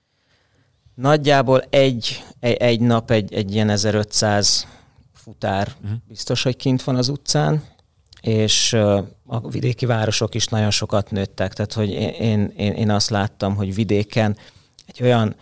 [0.95, 4.67] Nagyjából egy, egy, egy nap egy, egy ilyen 1500
[5.13, 5.97] futár uh-huh.
[6.07, 7.63] biztos, hogy kint van az utcán,
[8.21, 8.73] és
[9.25, 13.75] a vidéki városok is nagyon sokat nőttek, tehát hogy én, én, én azt láttam, hogy
[13.75, 14.37] vidéken
[14.85, 15.35] egy olyan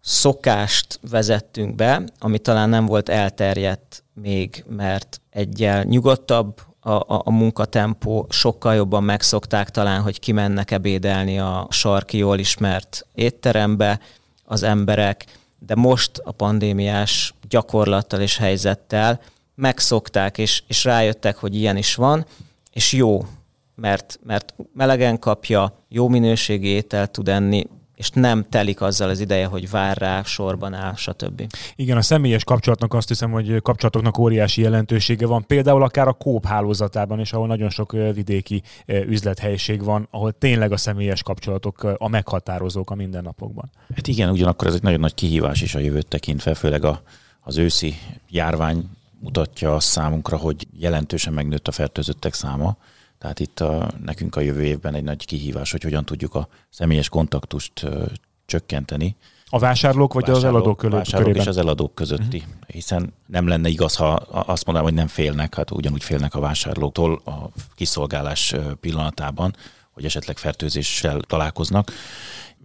[0.00, 7.30] szokást vezettünk be, ami talán nem volt elterjedt még, mert egyel nyugodtabb a, a, a
[7.30, 14.00] munkatempó, sokkal jobban megszokták talán, hogy kimennek ebédelni a sarki jól ismert étterembe
[14.46, 15.24] az emberek,
[15.58, 19.20] de most a pandémiás gyakorlattal és helyzettel
[19.54, 22.26] megszokták, és, és rájöttek, hogy ilyen is van,
[22.72, 23.26] és jó,
[23.74, 29.46] mert, mert melegen kapja, jó minőségi ételt tud enni, és nem telik azzal az ideje,
[29.46, 31.42] hogy vár rá, sorban áll, stb.
[31.76, 35.46] Igen, a személyes kapcsolatnak azt hiszem, hogy kapcsolatoknak óriási jelentősége van.
[35.46, 40.76] Például akár a Kóp hálózatában is, ahol nagyon sok vidéki üzlethelyiség van, ahol tényleg a
[40.76, 43.70] személyes kapcsolatok a meghatározók a mindennapokban.
[43.94, 47.02] Hát igen, ugyanakkor ez egy nagyon nagy kihívás is a jövőt tekintve, főleg a,
[47.40, 47.94] az őszi
[48.30, 52.76] járvány mutatja azt számunkra, hogy jelentősen megnőtt a fertőzöttek száma.
[53.18, 57.08] Tehát itt a, nekünk a jövő évben egy nagy kihívás, hogy hogyan tudjuk a személyes
[57.08, 58.06] kontaktust ö,
[58.46, 59.16] csökkenteni.
[59.48, 60.96] A vásárlók vagy vásárlók, az eladók között?
[60.96, 61.42] Vásárlók körében?
[61.42, 62.36] és az eladók közötti.
[62.36, 62.52] Uh-huh.
[62.66, 67.20] Hiszen nem lenne igaz, ha azt mondanám, hogy nem félnek, hát ugyanúgy félnek a vásárlóktól
[67.24, 69.56] a kiszolgálás pillanatában,
[69.92, 71.92] hogy esetleg fertőzéssel találkoznak.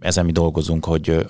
[0.00, 1.26] Ezen mi dolgozunk, hogy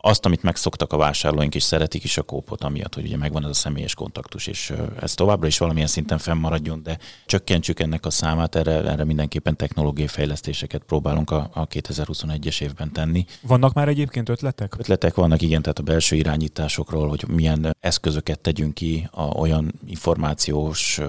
[0.00, 3.50] azt, amit megszoktak a vásárlóink, és szeretik is a kópot, amiatt, hogy ugye megvan ez
[3.50, 8.54] a személyes kontaktus, és ez továbbra is valamilyen szinten fennmaradjon, de csökkentsük ennek a számát,
[8.54, 13.24] erre, erre mindenképpen technológiai fejlesztéseket próbálunk a, a 2021-es évben tenni.
[13.42, 14.74] Vannak már egyébként ötletek?
[14.78, 21.00] Ötletek vannak, igen, tehát a belső irányításokról, hogy milyen eszközöket tegyünk ki, a, olyan információs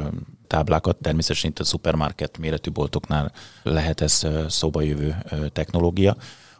[0.48, 3.32] táblákat, természetesen itt a supermarket méretű boltoknál
[3.64, 5.16] lehet ez szóba jövő
[5.52, 6.16] technológia,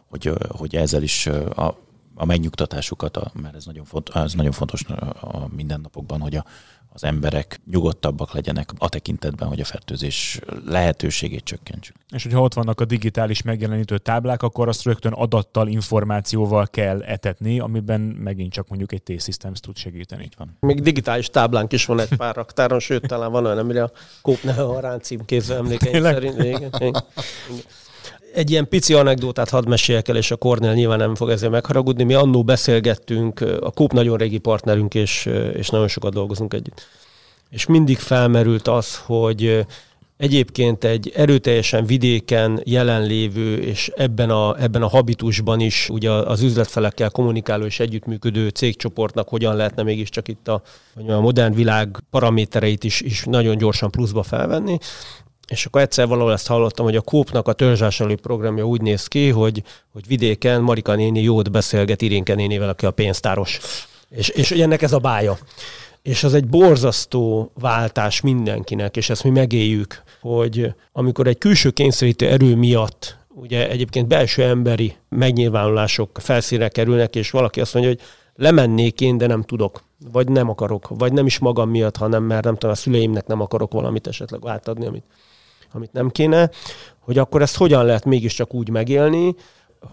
[0.08, 1.88] hogy, hogy ezzel is a
[2.20, 4.84] a megnyugtatásukat, a, mert ez nagyon, font, ez nagyon fontos
[5.20, 6.44] a mindennapokban, hogy a,
[6.92, 11.96] az emberek nyugodtabbak legyenek a tekintetben, hogy a fertőzés lehetőségét csökkentsük.
[12.10, 17.60] És hogyha ott vannak a digitális megjelenítő táblák, akkor azt rögtön adattal, információval kell etetni,
[17.60, 20.22] amiben megint csak mondjuk egy T-Systems tud segíteni.
[20.22, 20.56] Így van.
[20.60, 23.90] Még digitális táblánk is van egy pár raktáron, sőt, talán van olyan, amire a
[24.22, 26.34] Kóp neve a ráncím kézzel emlékeim szerint.
[26.34, 26.70] Igen, igen.
[26.80, 26.94] igen
[28.34, 32.02] egy ilyen pici anekdótát hadd meséljek el, és a Cornell nyilván nem fog ezzel megharagudni.
[32.02, 36.86] Mi annó beszélgettünk, a Coop nagyon régi partnerünk, és, és nagyon sokat dolgozunk együtt.
[37.50, 39.66] És mindig felmerült az, hogy
[40.20, 47.10] egyébként egy erőteljesen vidéken jelenlévő, és ebben a, ebben a habitusban is ugye az üzletfelekkel
[47.10, 50.62] kommunikáló és együttműködő cégcsoportnak hogyan lehetne mégiscsak itt a,
[51.06, 54.78] a modern világ paramétereit is, is nagyon gyorsan pluszba felvenni.
[55.50, 59.28] És akkor egyszer valahol ezt hallottam, hogy a Kópnak a törzsásolói programja úgy néz ki,
[59.28, 63.58] hogy, hogy vidéken Marika néni jót beszélget Irénke nénivel, aki a pénztáros.
[64.08, 65.38] És, és ennek ez a bája.
[66.02, 72.28] És az egy borzasztó váltás mindenkinek, és ezt mi megéljük, hogy amikor egy külső kényszerítő
[72.28, 78.00] erő miatt ugye egyébként belső emberi megnyilvánulások felszínre kerülnek, és valaki azt mondja, hogy
[78.34, 79.82] lemennék én, de nem tudok,
[80.12, 83.40] vagy nem akarok, vagy nem is magam miatt, hanem mert nem tudom, a szüleimnek nem
[83.40, 85.04] akarok valamit esetleg átadni, amit
[85.72, 86.50] amit nem kéne,
[86.98, 89.34] hogy akkor ezt hogyan lehet mégiscsak úgy megélni,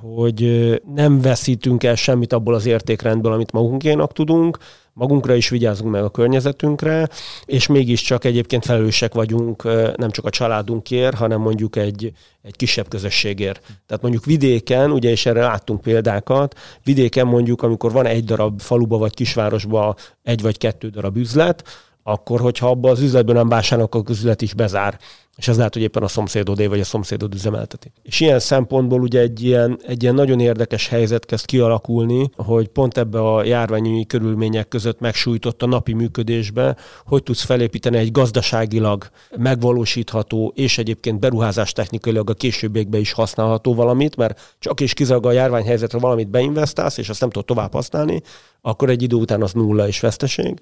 [0.02, 4.58] hogy nem veszítünk el semmit abból az értékrendből, amit magunkénak tudunk,
[4.94, 7.10] magunkra is vigyázunk meg a környezetünkre,
[7.46, 9.63] és mégiscsak egyébként felelősek vagyunk
[9.98, 12.12] nem csak a családunkért, hanem mondjuk egy,
[12.42, 13.62] egy kisebb közösségért.
[13.86, 18.98] Tehát mondjuk vidéken, ugye és erre láttunk példákat, vidéken mondjuk, amikor van egy darab faluba
[18.98, 21.63] vagy kisvárosba egy vagy kettő darab üzlet,
[22.04, 25.00] akkor hogyha abban az üzletben nem vásárolnak, akkor az üzlet is bezár
[25.38, 27.91] és ez lehet, hogy éppen a szomszédodé vagy a szomszédod üzemelteti.
[28.04, 32.97] És ilyen szempontból ugye egy ilyen, egy ilyen nagyon érdekes helyzet kezd kialakulni, hogy pont
[32.97, 40.54] ebbe a járványi körülmények között megsújtott a napi működésbe, hogy tudsz felépíteni egy gazdaságilag megvalósítható
[40.56, 46.00] és egyébként beruházás technikailag a későbbiekben is használható valamit, mert csak és kizárólag a járványhelyzetre
[46.00, 48.21] valamit beinvestálsz, és azt nem tudod tovább használni,
[48.62, 50.60] akkor egy idő után az nulla és veszteség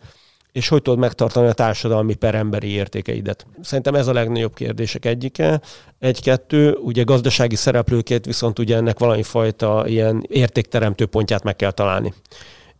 [0.55, 3.45] és hogy tudod megtartani a társadalmi per emberi értékeidet.
[3.61, 5.61] Szerintem ez a legnagyobb kérdések egyike.
[5.99, 12.13] Egy-kettő, ugye gazdasági szereplőként viszont ugye ennek valami fajta ilyen értékteremtő pontját meg kell találni.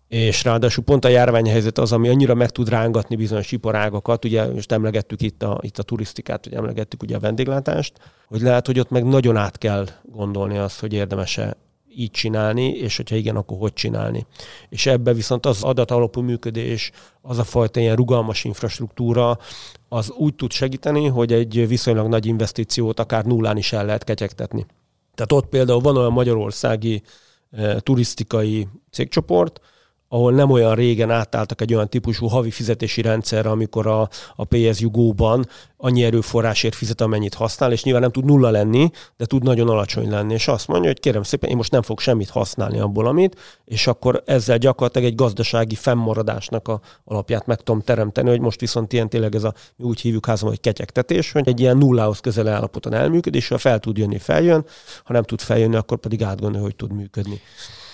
[0.08, 4.72] És ráadásul pont a járványhelyzet az, ami annyira meg tud rángatni bizonyos iparágokat, ugye most
[4.72, 7.94] emlegettük itt a, itt a turisztikát, ugye emlegettük ugye a vendéglátást,
[8.28, 11.58] hogy lehet, hogy ott meg nagyon át kell gondolni azt, hogy érdemese
[11.96, 14.26] így csinálni, és hogyha igen, akkor hogy csinálni.
[14.70, 19.38] És ebbe viszont az adatalapú működés, az a fajta ilyen rugalmas infrastruktúra,
[19.90, 24.66] az úgy tud segíteni, hogy egy viszonylag nagy investíciót akár nullán is el lehet ketyegtetni.
[25.16, 27.02] Tehát ott például van olyan magyarországi
[27.52, 29.62] e, turisztikai cégcsoport,
[30.08, 34.92] ahol nem olyan régen átálltak egy olyan típusú havi fizetési rendszerre, amikor a, a PSU
[34.92, 39.70] Go-ban annyi erőforrásért fizet, amennyit használ, és nyilván nem tud nulla lenni, de tud nagyon
[39.70, 40.34] alacsony lenni.
[40.34, 43.88] És azt mondja, hogy kérem szépen, én most nem fog semmit használni abból, amit, és
[43.88, 49.10] akkor ezzel gyakorlatilag egy gazdasági fennmaradásnak a alapját meg tudom teremteni, hogy most viszont ilyen
[49.10, 52.94] tényleg ez a, mi úgy hívjuk házam, hogy ketyegtetés, hogy egy ilyen nullához közel állapoton
[52.94, 54.66] elműködik, és ha fel tud jönni, feljön,
[55.04, 57.42] ha nem tud feljönni, akkor pedig átgondolja, hogy tud működni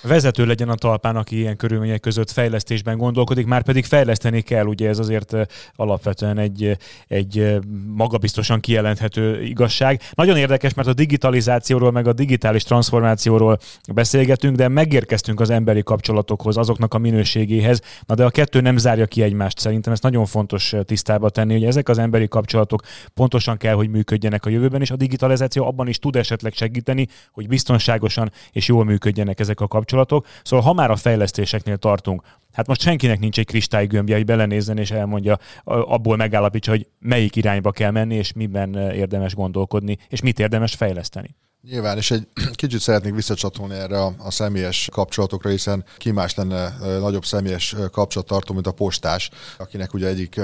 [0.03, 4.87] vezető legyen a talpán, aki ilyen körülmények között fejlesztésben gondolkodik, már pedig fejleszteni kell, ugye
[4.87, 5.35] ez azért
[5.75, 7.59] alapvetően egy, egy
[7.95, 10.01] magabiztosan kijelenthető igazság.
[10.13, 13.57] Nagyon érdekes, mert a digitalizációról, meg a digitális transformációról
[13.93, 17.81] beszélgetünk, de megérkeztünk az emberi kapcsolatokhoz, azoknak a minőségéhez.
[18.05, 19.59] Na de a kettő nem zárja ki egymást.
[19.59, 22.81] Szerintem ezt nagyon fontos tisztába tenni, hogy ezek az emberi kapcsolatok
[23.13, 27.47] pontosan kell, hogy működjenek a jövőben, és a digitalizáció abban is tud esetleg segíteni, hogy
[27.47, 30.27] biztonságosan és jól működjenek ezek a kapcsolatok kapcsolatok.
[30.43, 32.21] Szóval ha már a fejlesztéseknél tartunk,
[32.53, 37.71] hát most senkinek nincs egy kristálygömbje, hogy belenézzen és elmondja, abból megállapítsa, hogy melyik irányba
[37.71, 41.35] kell menni, és miben érdemes gondolkodni, és mit érdemes fejleszteni.
[41.69, 46.77] Nyilván, és egy kicsit szeretnék visszacsatolni erre a, a személyes kapcsolatokra, hiszen ki más lenne
[46.99, 50.39] nagyobb személyes kapcsolattartó, mint a postás, akinek ugye egyik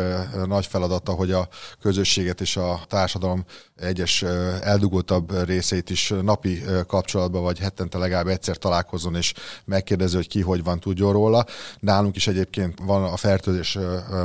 [0.45, 1.47] nagy feladata, hogy a
[1.82, 4.21] közösséget és a társadalom egyes
[4.62, 9.34] eldugultabb részét is napi kapcsolatban, vagy hetente legalább egyszer találkozzon, és
[9.65, 11.45] megkérdező, hogy ki hogy van, tudjon róla.
[11.80, 13.77] Nálunk is egyébként van a fertőzés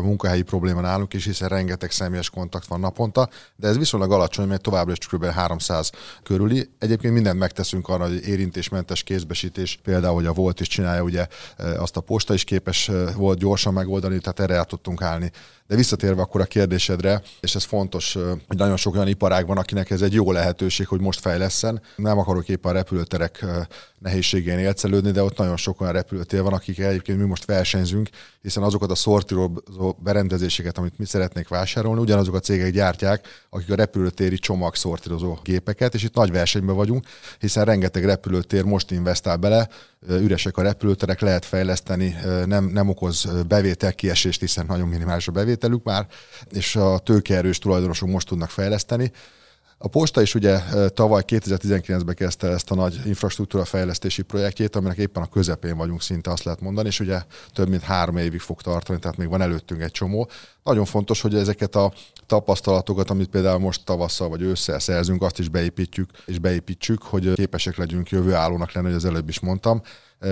[0.02, 4.62] munkahelyi probléma nálunk is, hiszen rengeteg személyes kontakt van naponta, de ez viszonylag alacsony, mert
[4.62, 5.24] továbbra is kb.
[5.24, 5.90] 300
[6.22, 11.26] körüli Egyébként mindent megteszünk arra, hogy érintésmentes kézbesítés, például, hogy a Volt is csinálja, ugye
[11.56, 15.30] e, azt a posta is képes e, volt gyorsan megoldani, tehát erre el tudtunk állni.
[15.72, 18.12] De visszatérve akkor a kérdésedre, és ez fontos,
[18.46, 21.82] hogy nagyon sok olyan iparág van, akinek ez egy jó lehetőség, hogy most fejleszen.
[21.96, 23.44] Nem akarok éppen a repülőterek
[23.98, 28.08] nehézségén élcelődni, de ott nagyon sok olyan repülőtér van, akik egyébként mi most versenyzünk,
[28.42, 33.74] hiszen azokat a szortírozó berendezéseket, amit mi szeretnék vásárolni, ugyanazok a cégek gyártják, akik a
[33.74, 37.06] repülőtéri csomag szortírozó gépeket, és itt nagy versenyben vagyunk,
[37.38, 39.68] hiszen rengeteg repülőtér most investál bele,
[40.08, 45.84] üresek a repülőterek, lehet fejleszteni, nem, nem okoz bevétel kiesést, hiszen nagyon minimális a bevételük
[45.84, 46.06] már,
[46.50, 49.12] és a tőkeerős tulajdonosok most tudnak fejleszteni.
[49.78, 55.22] A posta is ugye tavaly 2019-ben kezdte ezt a nagy infrastruktúra fejlesztési projektjét, aminek éppen
[55.22, 57.22] a közepén vagyunk szinte, azt lehet mondani, és ugye
[57.52, 60.28] több mint három évig fog tartani, tehát még van előttünk egy csomó.
[60.62, 61.92] Nagyon fontos, hogy ezeket a
[62.26, 67.76] tapasztalatokat, amit például most tavasszal vagy ősszel szerzünk, azt is beépítjük, és beépítsük, hogy képesek
[67.76, 69.82] legyünk jövő állónak lenni, hogy az előbb is mondtam.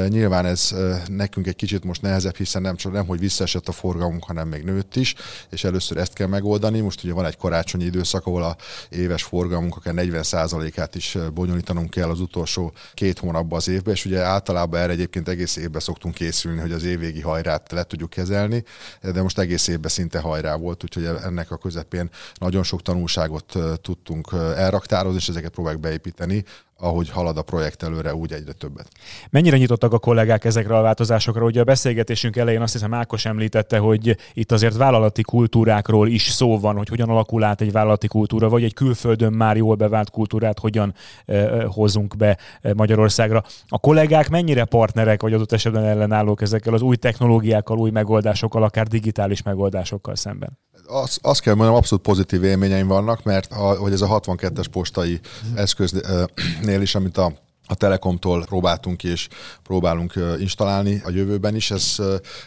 [0.09, 0.75] Nyilván ez
[1.07, 4.63] nekünk egy kicsit most nehezebb, hiszen nem csak nem, hogy visszaesett a forgalmunk, hanem még
[4.65, 5.15] nőtt is,
[5.51, 6.81] és először ezt kell megoldani.
[6.81, 8.57] Most ugye van egy karácsonyi időszak, ahol a
[8.89, 14.21] éves forgalmunk akár 40%-át is bonyolítanunk kell az utolsó két hónapban az évben, és ugye
[14.21, 18.65] általában erre egyébként egész évben szoktunk készülni, hogy az évvégi hajrát le tudjuk kezelni,
[19.03, 24.29] de most egész évben szinte hajrá volt, úgyhogy ennek a közepén nagyon sok tanulságot tudtunk
[24.57, 26.45] elraktározni, és ezeket próbáljuk beépíteni
[26.81, 28.89] ahogy halad a projekt előre, úgy egyre többet.
[29.31, 31.45] Mennyire nyitottak a kollégák ezekre a változásokra?
[31.45, 36.59] Ugye a beszélgetésünk elején azt hiszem Ákos említette, hogy itt azért vállalati kultúrákról is szó
[36.59, 40.59] van, hogy hogyan alakul át egy vállalati kultúra, vagy egy külföldön már jól bevált kultúrát
[40.59, 42.39] hogyan eh, hozunk be
[42.75, 43.43] Magyarországra.
[43.69, 48.87] A kollégák mennyire partnerek, vagy adott esetben ellenállók ezekkel az új technológiákkal, új megoldásokkal, akár
[48.87, 50.59] digitális megoldásokkal szemben?
[50.91, 55.21] Azt, azt kell mondanom, abszolút pozitív élményeim vannak, mert a, hogy ez a 62-es postai
[55.55, 57.33] eszköznél is, amit a
[57.71, 59.29] a Telekomtól próbáltunk és
[59.63, 61.97] próbálunk installálni a jövőben is, ez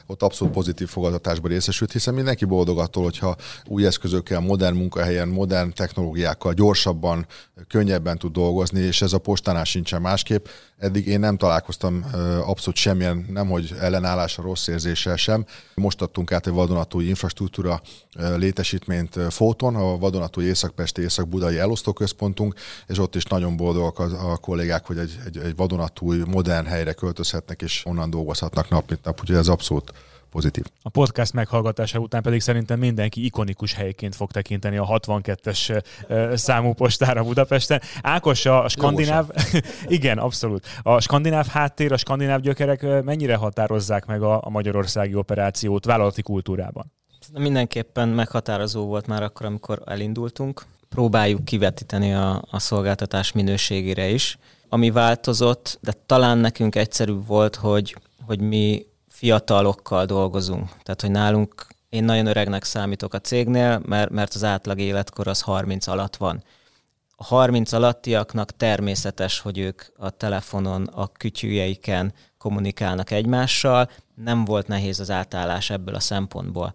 [0.08, 5.74] ott abszolút pozitív fogadatásban részesült, hiszen mindenki boldog attól, hogyha új eszközökkel, modern munkahelyen, modern
[5.74, 7.26] technológiákkal gyorsabban,
[7.68, 10.46] könnyebben tud dolgozni, és ez a postánál sincsen másképp.
[10.78, 12.06] Eddig én nem találkoztam
[12.46, 15.46] abszolút semmilyen, nemhogy ellenállása, rossz érzéssel sem.
[15.76, 17.82] Most adtunk át egy vadonatúj infrastruktúra
[18.36, 22.54] létesítményt Fóton, a vadonatúj Észak-Pesti Észak-Budai elosztóközpontunk,
[22.88, 26.93] és ott is nagyon boldogak a, a kollégák, hogy egy, egy, egy vadonatúj, modern helyre
[26.93, 29.93] költözhetnek, és onnan dolgozhatnak nap mint nap, úgyhogy ez abszolút
[30.34, 30.64] pozitív.
[30.82, 35.84] A podcast meghallgatása után pedig szerintem mindenki ikonikus helyként fog tekinteni a 62-es
[36.38, 37.82] számú postára Budapesten.
[38.01, 39.30] Ákos, a skandináv,
[39.97, 40.68] igen, abszolút.
[40.82, 46.91] A skandináv háttér, a skandináv gyökerek mennyire határozzák meg a, a magyarországi operációt vállalati kultúrában?
[47.39, 50.66] Mindenképpen meghatározó volt már akkor, amikor elindultunk.
[50.89, 54.38] Próbáljuk kivetíteni a, a szolgáltatás minőségére is.
[54.74, 57.95] Ami változott, de talán nekünk egyszerű volt, hogy,
[58.26, 60.67] hogy mi fiatalokkal dolgozunk.
[60.67, 65.41] Tehát, hogy nálunk én nagyon öregnek számítok a cégnél, mert, mert az átlag életkor az
[65.41, 66.43] 30 alatt van.
[67.15, 73.89] A 30 alattiaknak természetes, hogy ők a telefonon, a kütyűjeiken kommunikálnak egymással.
[74.15, 76.74] Nem volt nehéz az átállás ebből a szempontból.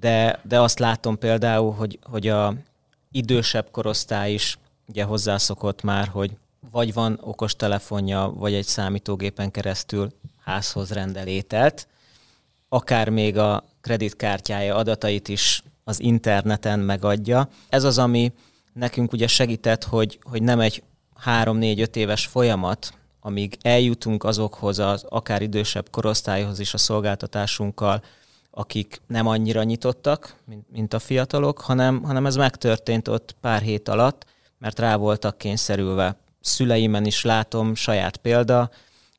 [0.00, 2.54] De, de azt látom például, hogy, hogy a
[3.10, 6.36] idősebb korosztály is ugye hozzászokott már, hogy
[6.70, 10.12] vagy van okos telefonja, vagy egy számítógépen keresztül
[10.44, 11.88] házhoz rendel ételt,
[12.68, 17.48] akár még a kreditkártyája adatait is az interneten megadja.
[17.68, 18.32] Ez az, ami
[18.72, 20.82] nekünk ugye segített, hogy, hogy nem egy
[21.14, 28.02] három-négy-öt éves folyamat, amíg eljutunk azokhoz az akár idősebb korosztályhoz is a szolgáltatásunkkal,
[28.50, 33.88] akik nem annyira nyitottak, mint, mint a fiatalok, hanem, hanem ez megtörtént ott pár hét
[33.88, 34.26] alatt,
[34.58, 36.16] mert rá voltak kényszerülve.
[36.40, 38.70] Szüleimen is látom, saját példa,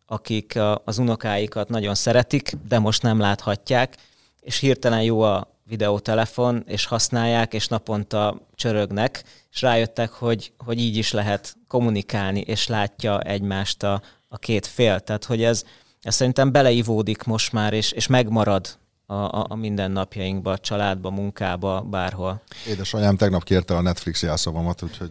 [0.06, 3.98] akik az unokáikat nagyon szeretik, de most nem láthatják,
[4.42, 10.98] és hirtelen jó a videótelefon, és használják, és naponta csörögnek, és rájöttek, hogy, hogy így
[10.98, 15.00] is lehet kommunikálni, és látja egymást a, a két fél.
[15.00, 15.64] Tehát, hogy ez,
[16.02, 18.80] ez szerintem beleivódik most már, és, és megmarad
[19.12, 22.41] a, a, mindennapjainkba, a családba, munkába, bárhol.
[22.68, 25.09] Édesanyám tegnap kérte a Netflix jelszavamat, úgyhogy...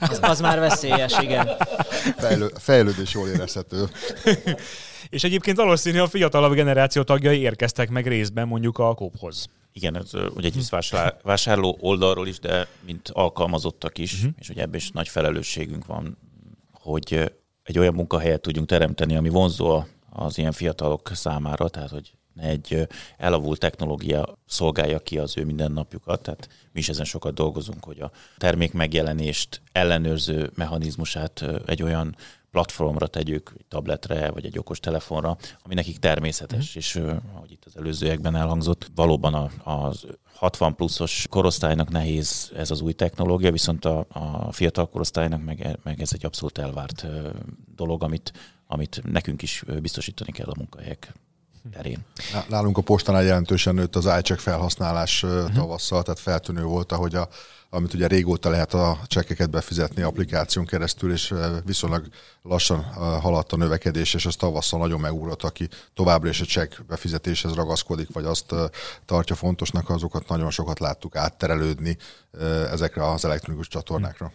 [0.00, 1.48] Az, az már veszélyes, igen.
[2.16, 3.84] Fejlő, fejlődés jól érezhető.
[5.08, 9.46] És egyébként valószínű a fiatalabb generáció tagjai érkeztek meg részben mondjuk a kóphoz.
[9.72, 10.68] Igen, ez ugye egy
[11.22, 14.30] vásárló oldalról is, de mint alkalmazottak is, uh-huh.
[14.38, 16.18] és ugye ebben is nagy felelősségünk van,
[16.72, 17.32] hogy
[17.62, 23.58] egy olyan munkahelyet tudjunk teremteni, ami vonzó az ilyen fiatalok számára, tehát hogy egy elavult
[23.58, 28.72] technológia szolgálja ki az ő mindennapjukat, tehát mi is ezen sokat dolgozunk, hogy a termék
[28.72, 32.16] megjelenést ellenőrző mechanizmusát egy olyan
[32.56, 36.78] platformra tegyük, egy tabletre, vagy egy okos telefonra, ami nekik természetes, mm.
[36.78, 36.96] és
[37.34, 39.50] ahogy itt az előzőekben elhangzott, valóban a,
[39.86, 45.78] az 60 pluszos korosztálynak nehéz ez az új technológia, viszont a, a fiatal korosztálynak meg,
[45.82, 47.06] meg ez egy abszolút elvárt
[47.74, 48.32] dolog, amit,
[48.66, 51.12] amit nekünk is biztosítani kell a munkahelyek
[51.70, 52.04] terén.
[52.48, 55.52] Nálunk a postánál jelentősen nőtt az iCheck felhasználás uh-huh.
[55.52, 57.28] tavasszal, tehát feltűnő volt, ahogy a,
[57.70, 62.08] amit ugye régóta lehet a csekkeket befizetni applikáción keresztül, és viszonylag
[62.42, 62.82] lassan
[63.20, 68.12] haladt a növekedés, és az tavasszal nagyon megugrott, aki továbbra is a csekk befizetéshez ragaszkodik,
[68.12, 68.54] vagy azt
[69.04, 71.96] tartja fontosnak, azokat nagyon sokat láttuk átterelődni
[72.70, 74.32] ezekre az elektronikus csatornákra.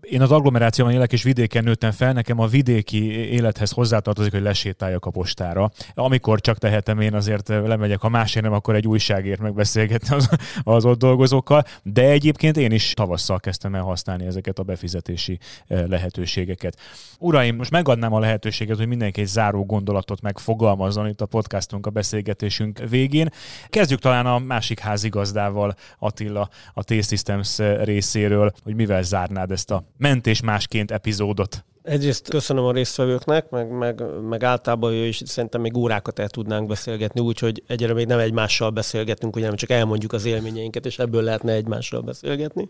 [0.00, 5.04] Én az agglomerációban élek, és vidéken nőttem fel, nekem a vidéki élethez hozzátartozik, hogy lesétáljak
[5.06, 5.70] a postára.
[5.94, 10.28] Amikor csak tehetem, én azért lemegyek, ha másért nem, akkor egy újságért megbeszélgetni az,
[10.62, 15.86] az ott dolgozókkal, de egyébként én is tavasszal kezdtem el használni ezeket a befizetési eh,
[15.86, 16.76] lehetőségeket.
[17.18, 21.90] Uraim, most megadnám a lehetőséget, hogy mindenki egy záró gondolatot megfogalmazzon itt a podcastunk, a
[21.90, 23.28] beszélgetésünk végén.
[23.68, 30.40] Kezdjük talán a másik házigazdával, Attila, a T-Systems részéről, hogy mivel zárnád ezt a mentés
[30.40, 31.64] másként epizódot.
[31.82, 36.68] Egyrészt köszönöm a résztvevőknek, meg, meg, meg általában ő is szerintem még órákat el tudnánk
[36.68, 41.22] beszélgetni, úgyhogy egyre még nem egymással beszélgetünk, ugye nem csak elmondjuk az élményeinket, és ebből
[41.22, 42.68] lehetne egymással beszélgetni.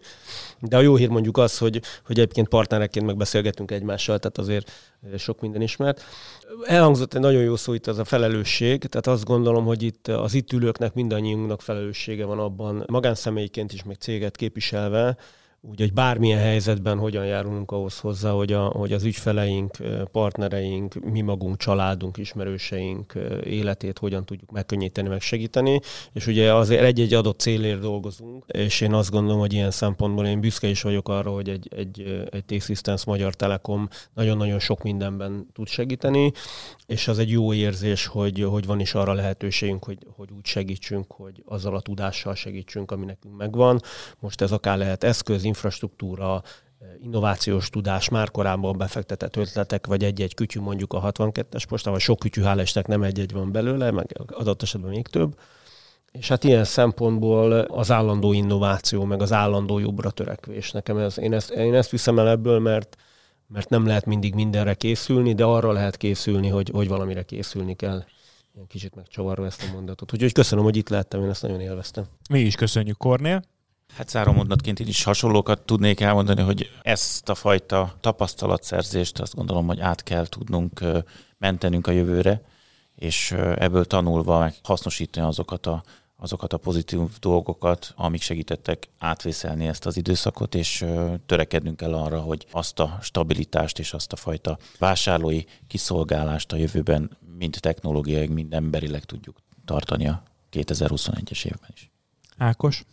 [0.60, 4.70] De a jó hír mondjuk az, hogy, hogy egyébként partnereként megbeszélgetünk egymással, tehát azért
[5.16, 6.02] sok minden ismert.
[6.64, 10.34] Elhangzott egy nagyon jó szó itt, az a felelősség, tehát azt gondolom, hogy itt az
[10.34, 15.16] itt ülőknek mindannyiunknak felelőssége van abban, magánszemélyként is, meg céget képviselve,
[15.70, 19.76] Úgyhogy bármilyen helyzetben hogyan járulunk ahhoz hozzá, hogy, a, hogy az ügyfeleink,
[20.12, 23.12] partnereink, mi magunk, családunk, ismerőseink
[23.44, 25.80] életét hogyan tudjuk megkönnyíteni, meg segíteni.
[26.12, 30.40] És ugye azért egy-egy adott célért dolgozunk, és én azt gondolom, hogy ilyen szempontból én
[30.40, 35.68] büszke is vagyok arra, hogy egy, egy, egy T-Systems Magyar Telekom nagyon-nagyon sok mindenben tud
[35.68, 36.32] segíteni,
[36.86, 41.12] és az egy jó érzés, hogy, hogy van is arra lehetőségünk, hogy, hogy úgy segítsünk,
[41.12, 43.80] hogy azzal a tudással segítsünk, ami nekünk megvan.
[44.18, 46.42] Most ez akár lehet eszköz, infrastruktúra,
[47.02, 52.18] innovációs tudás, már korábban befektetett ötletek, vagy egy-egy kütyű mondjuk a 62-es postán, vagy sok
[52.18, 55.38] kütyű, hál' nem egy-egy van belőle, meg adott esetben még több.
[56.12, 60.70] És hát ilyen szempontból az állandó innováció, meg az állandó jobbra törekvés.
[60.70, 62.96] Nekem ez, én, ezt, én ezt viszem el ebből, mert,
[63.46, 68.04] mert nem lehet mindig mindenre készülni, de arra lehet készülni, hogy, hogy valamire készülni kell.
[68.54, 70.12] Ilyen kicsit megcsavarva ezt a mondatot.
[70.12, 72.04] Úgyhogy köszönöm, hogy itt lehettem, én ezt nagyon élveztem.
[72.30, 73.42] Mi is köszönjük, Kornél.
[73.96, 79.80] Hát zárómondatként én is hasonlókat tudnék elmondani, hogy ezt a fajta tapasztalatszerzést azt gondolom, hogy
[79.80, 80.84] át kell tudnunk
[81.38, 82.42] mentenünk a jövőre,
[82.94, 85.82] és ebből tanulva meg hasznosítani azokat a
[86.22, 90.84] azokat a pozitív dolgokat, amik segítettek átvészelni ezt az időszakot, és
[91.26, 97.10] törekednünk kell arra, hogy azt a stabilitást és azt a fajta vásárlói kiszolgálást a jövőben
[97.38, 100.22] mind technológiai, mind emberileg tudjuk tartani a
[100.52, 101.90] 2021-es évben is.
[102.36, 102.84] Ákos?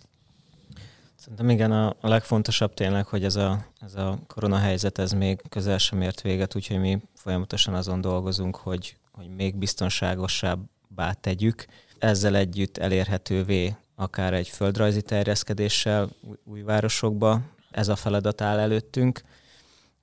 [1.29, 6.01] Szerintem igen, a, legfontosabb tényleg, hogy ez a, ez a koronahelyzet ez még közel sem
[6.01, 11.65] ért véget, úgyhogy mi folyamatosan azon dolgozunk, hogy, hogy még biztonságosabbá tegyük.
[11.99, 16.09] Ezzel együtt elérhetővé akár egy földrajzi terjeszkedéssel
[16.43, 19.21] új városokba, ez a feladat áll előttünk.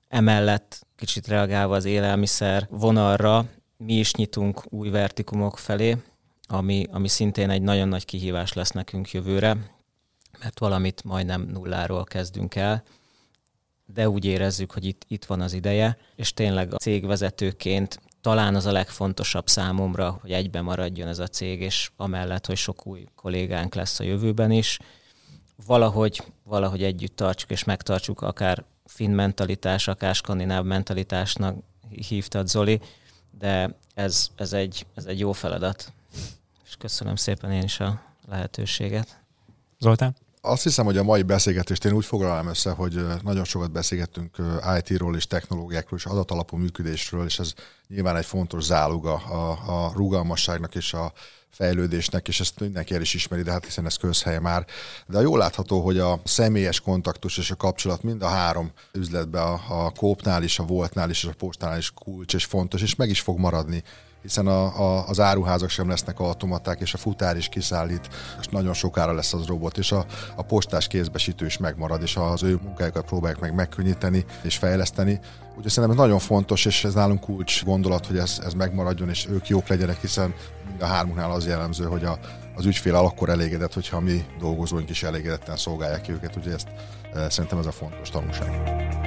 [0.07, 3.45] Emellett kicsit reagálva az élelmiszer vonalra,
[3.77, 5.97] mi is nyitunk új vertikumok felé,
[6.47, 9.57] ami, ami szintén egy nagyon nagy kihívás lesz nekünk jövőre,
[10.39, 12.83] mert valamit majdnem nulláról kezdünk el,
[13.85, 18.65] de úgy érezzük, hogy itt, itt van az ideje, és tényleg a cégvezetőként talán az
[18.65, 23.75] a legfontosabb számomra, hogy egyben maradjon ez a cég, és amellett, hogy sok új kollégánk
[23.75, 24.79] lesz a jövőben is,
[25.65, 31.55] valahogy, valahogy együtt tartsuk és megtartsuk, akár finn mentalitás, akár skandináv mentalitásnak
[31.89, 32.81] hívtad Zoli,
[33.39, 35.93] de ez, ez, egy, ez egy jó feladat.
[36.65, 39.19] És köszönöm szépen én is a lehetőséget.
[39.79, 40.15] Zoltán?
[40.41, 44.37] Azt hiszem, hogy a mai beszélgetést én úgy foglalom össze, hogy nagyon sokat beszélgettünk
[44.77, 47.53] IT-ról és technológiákról és adatalapú működésről, és ez
[47.87, 49.49] nyilván egy fontos záluga a,
[49.85, 51.13] a rugalmasságnak és a
[51.49, 54.65] fejlődésnek, és ezt mindenki el is ismeri, de hát hiszen ez közhelye már.
[55.07, 59.85] De jól látható, hogy a személyes kontaktus és a kapcsolat mind a három üzletben, a,
[59.85, 63.09] a Kópnál is, a Voltnál is, és a Postánál is kulcs és fontos, és meg
[63.09, 63.83] is fog maradni
[64.27, 68.09] hiszen a, a, az áruházak sem lesznek automaták, és a futár is kiszállít,
[68.39, 70.05] és nagyon sokára lesz az robot, és a,
[70.35, 75.19] a postás kézbesítő is megmarad, és az ő munkájukat próbálják meg megkönnyíteni és fejleszteni.
[75.55, 79.27] Úgyhogy szerintem ez nagyon fontos, és ez nálunk kulcs gondolat, hogy ez, ez megmaradjon, és
[79.29, 80.33] ők jók legyenek, hiszen
[80.67, 82.19] mind a hármunknál az jellemző, hogy a,
[82.55, 86.67] az ügyfél akkor elégedett, hogyha mi dolgozóink is elégedetten szolgálják ki őket, úgyhogy ezt
[87.13, 89.06] e, szerintem ez a fontos tanulság.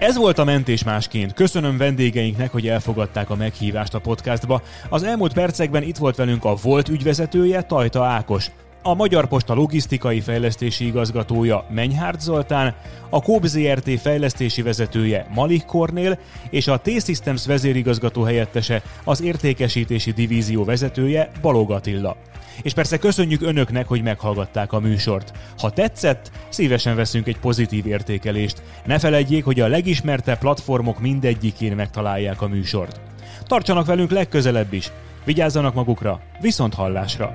[0.00, 1.32] Ez volt a Mentés másként.
[1.32, 4.62] Köszönöm vendégeinknek, hogy elfogadták a meghívást a podcastba.
[4.88, 8.50] Az elmúlt percekben itt volt velünk a volt ügyvezetője, Tajta Ákos,
[8.82, 12.74] a Magyar Posta logisztikai fejlesztési igazgatója Menyhárt Zoltán,
[13.08, 16.18] a Kób ZRT fejlesztési vezetője Malik Kornél
[16.50, 22.16] és a T-Systems vezérigazgató helyettese, az értékesítési divízió vezetője Balog Attila.
[22.62, 25.32] És persze köszönjük önöknek, hogy meghallgatták a műsort.
[25.58, 28.62] Ha tetszett, szívesen veszünk egy pozitív értékelést.
[28.84, 33.00] Ne felejtjék, hogy a legismertebb platformok mindegyikén megtalálják a műsort.
[33.46, 34.90] Tartsanak velünk legközelebb is.
[35.24, 37.32] Vigyázzanak magukra, viszont hallásra!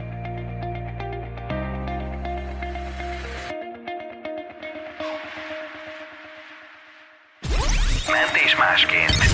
[8.11, 9.24] Mentés másként.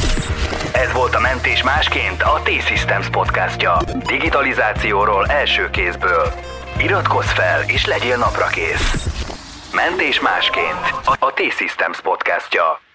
[0.82, 3.78] Ez volt a Mentés másként a T-Systems podcastja.
[4.06, 6.34] Digitalizációról első kézből.
[6.78, 8.94] Iratkozz fel és legyél naprakész.
[9.74, 10.86] Mentés másként
[11.20, 12.91] a T-Systems podcastja.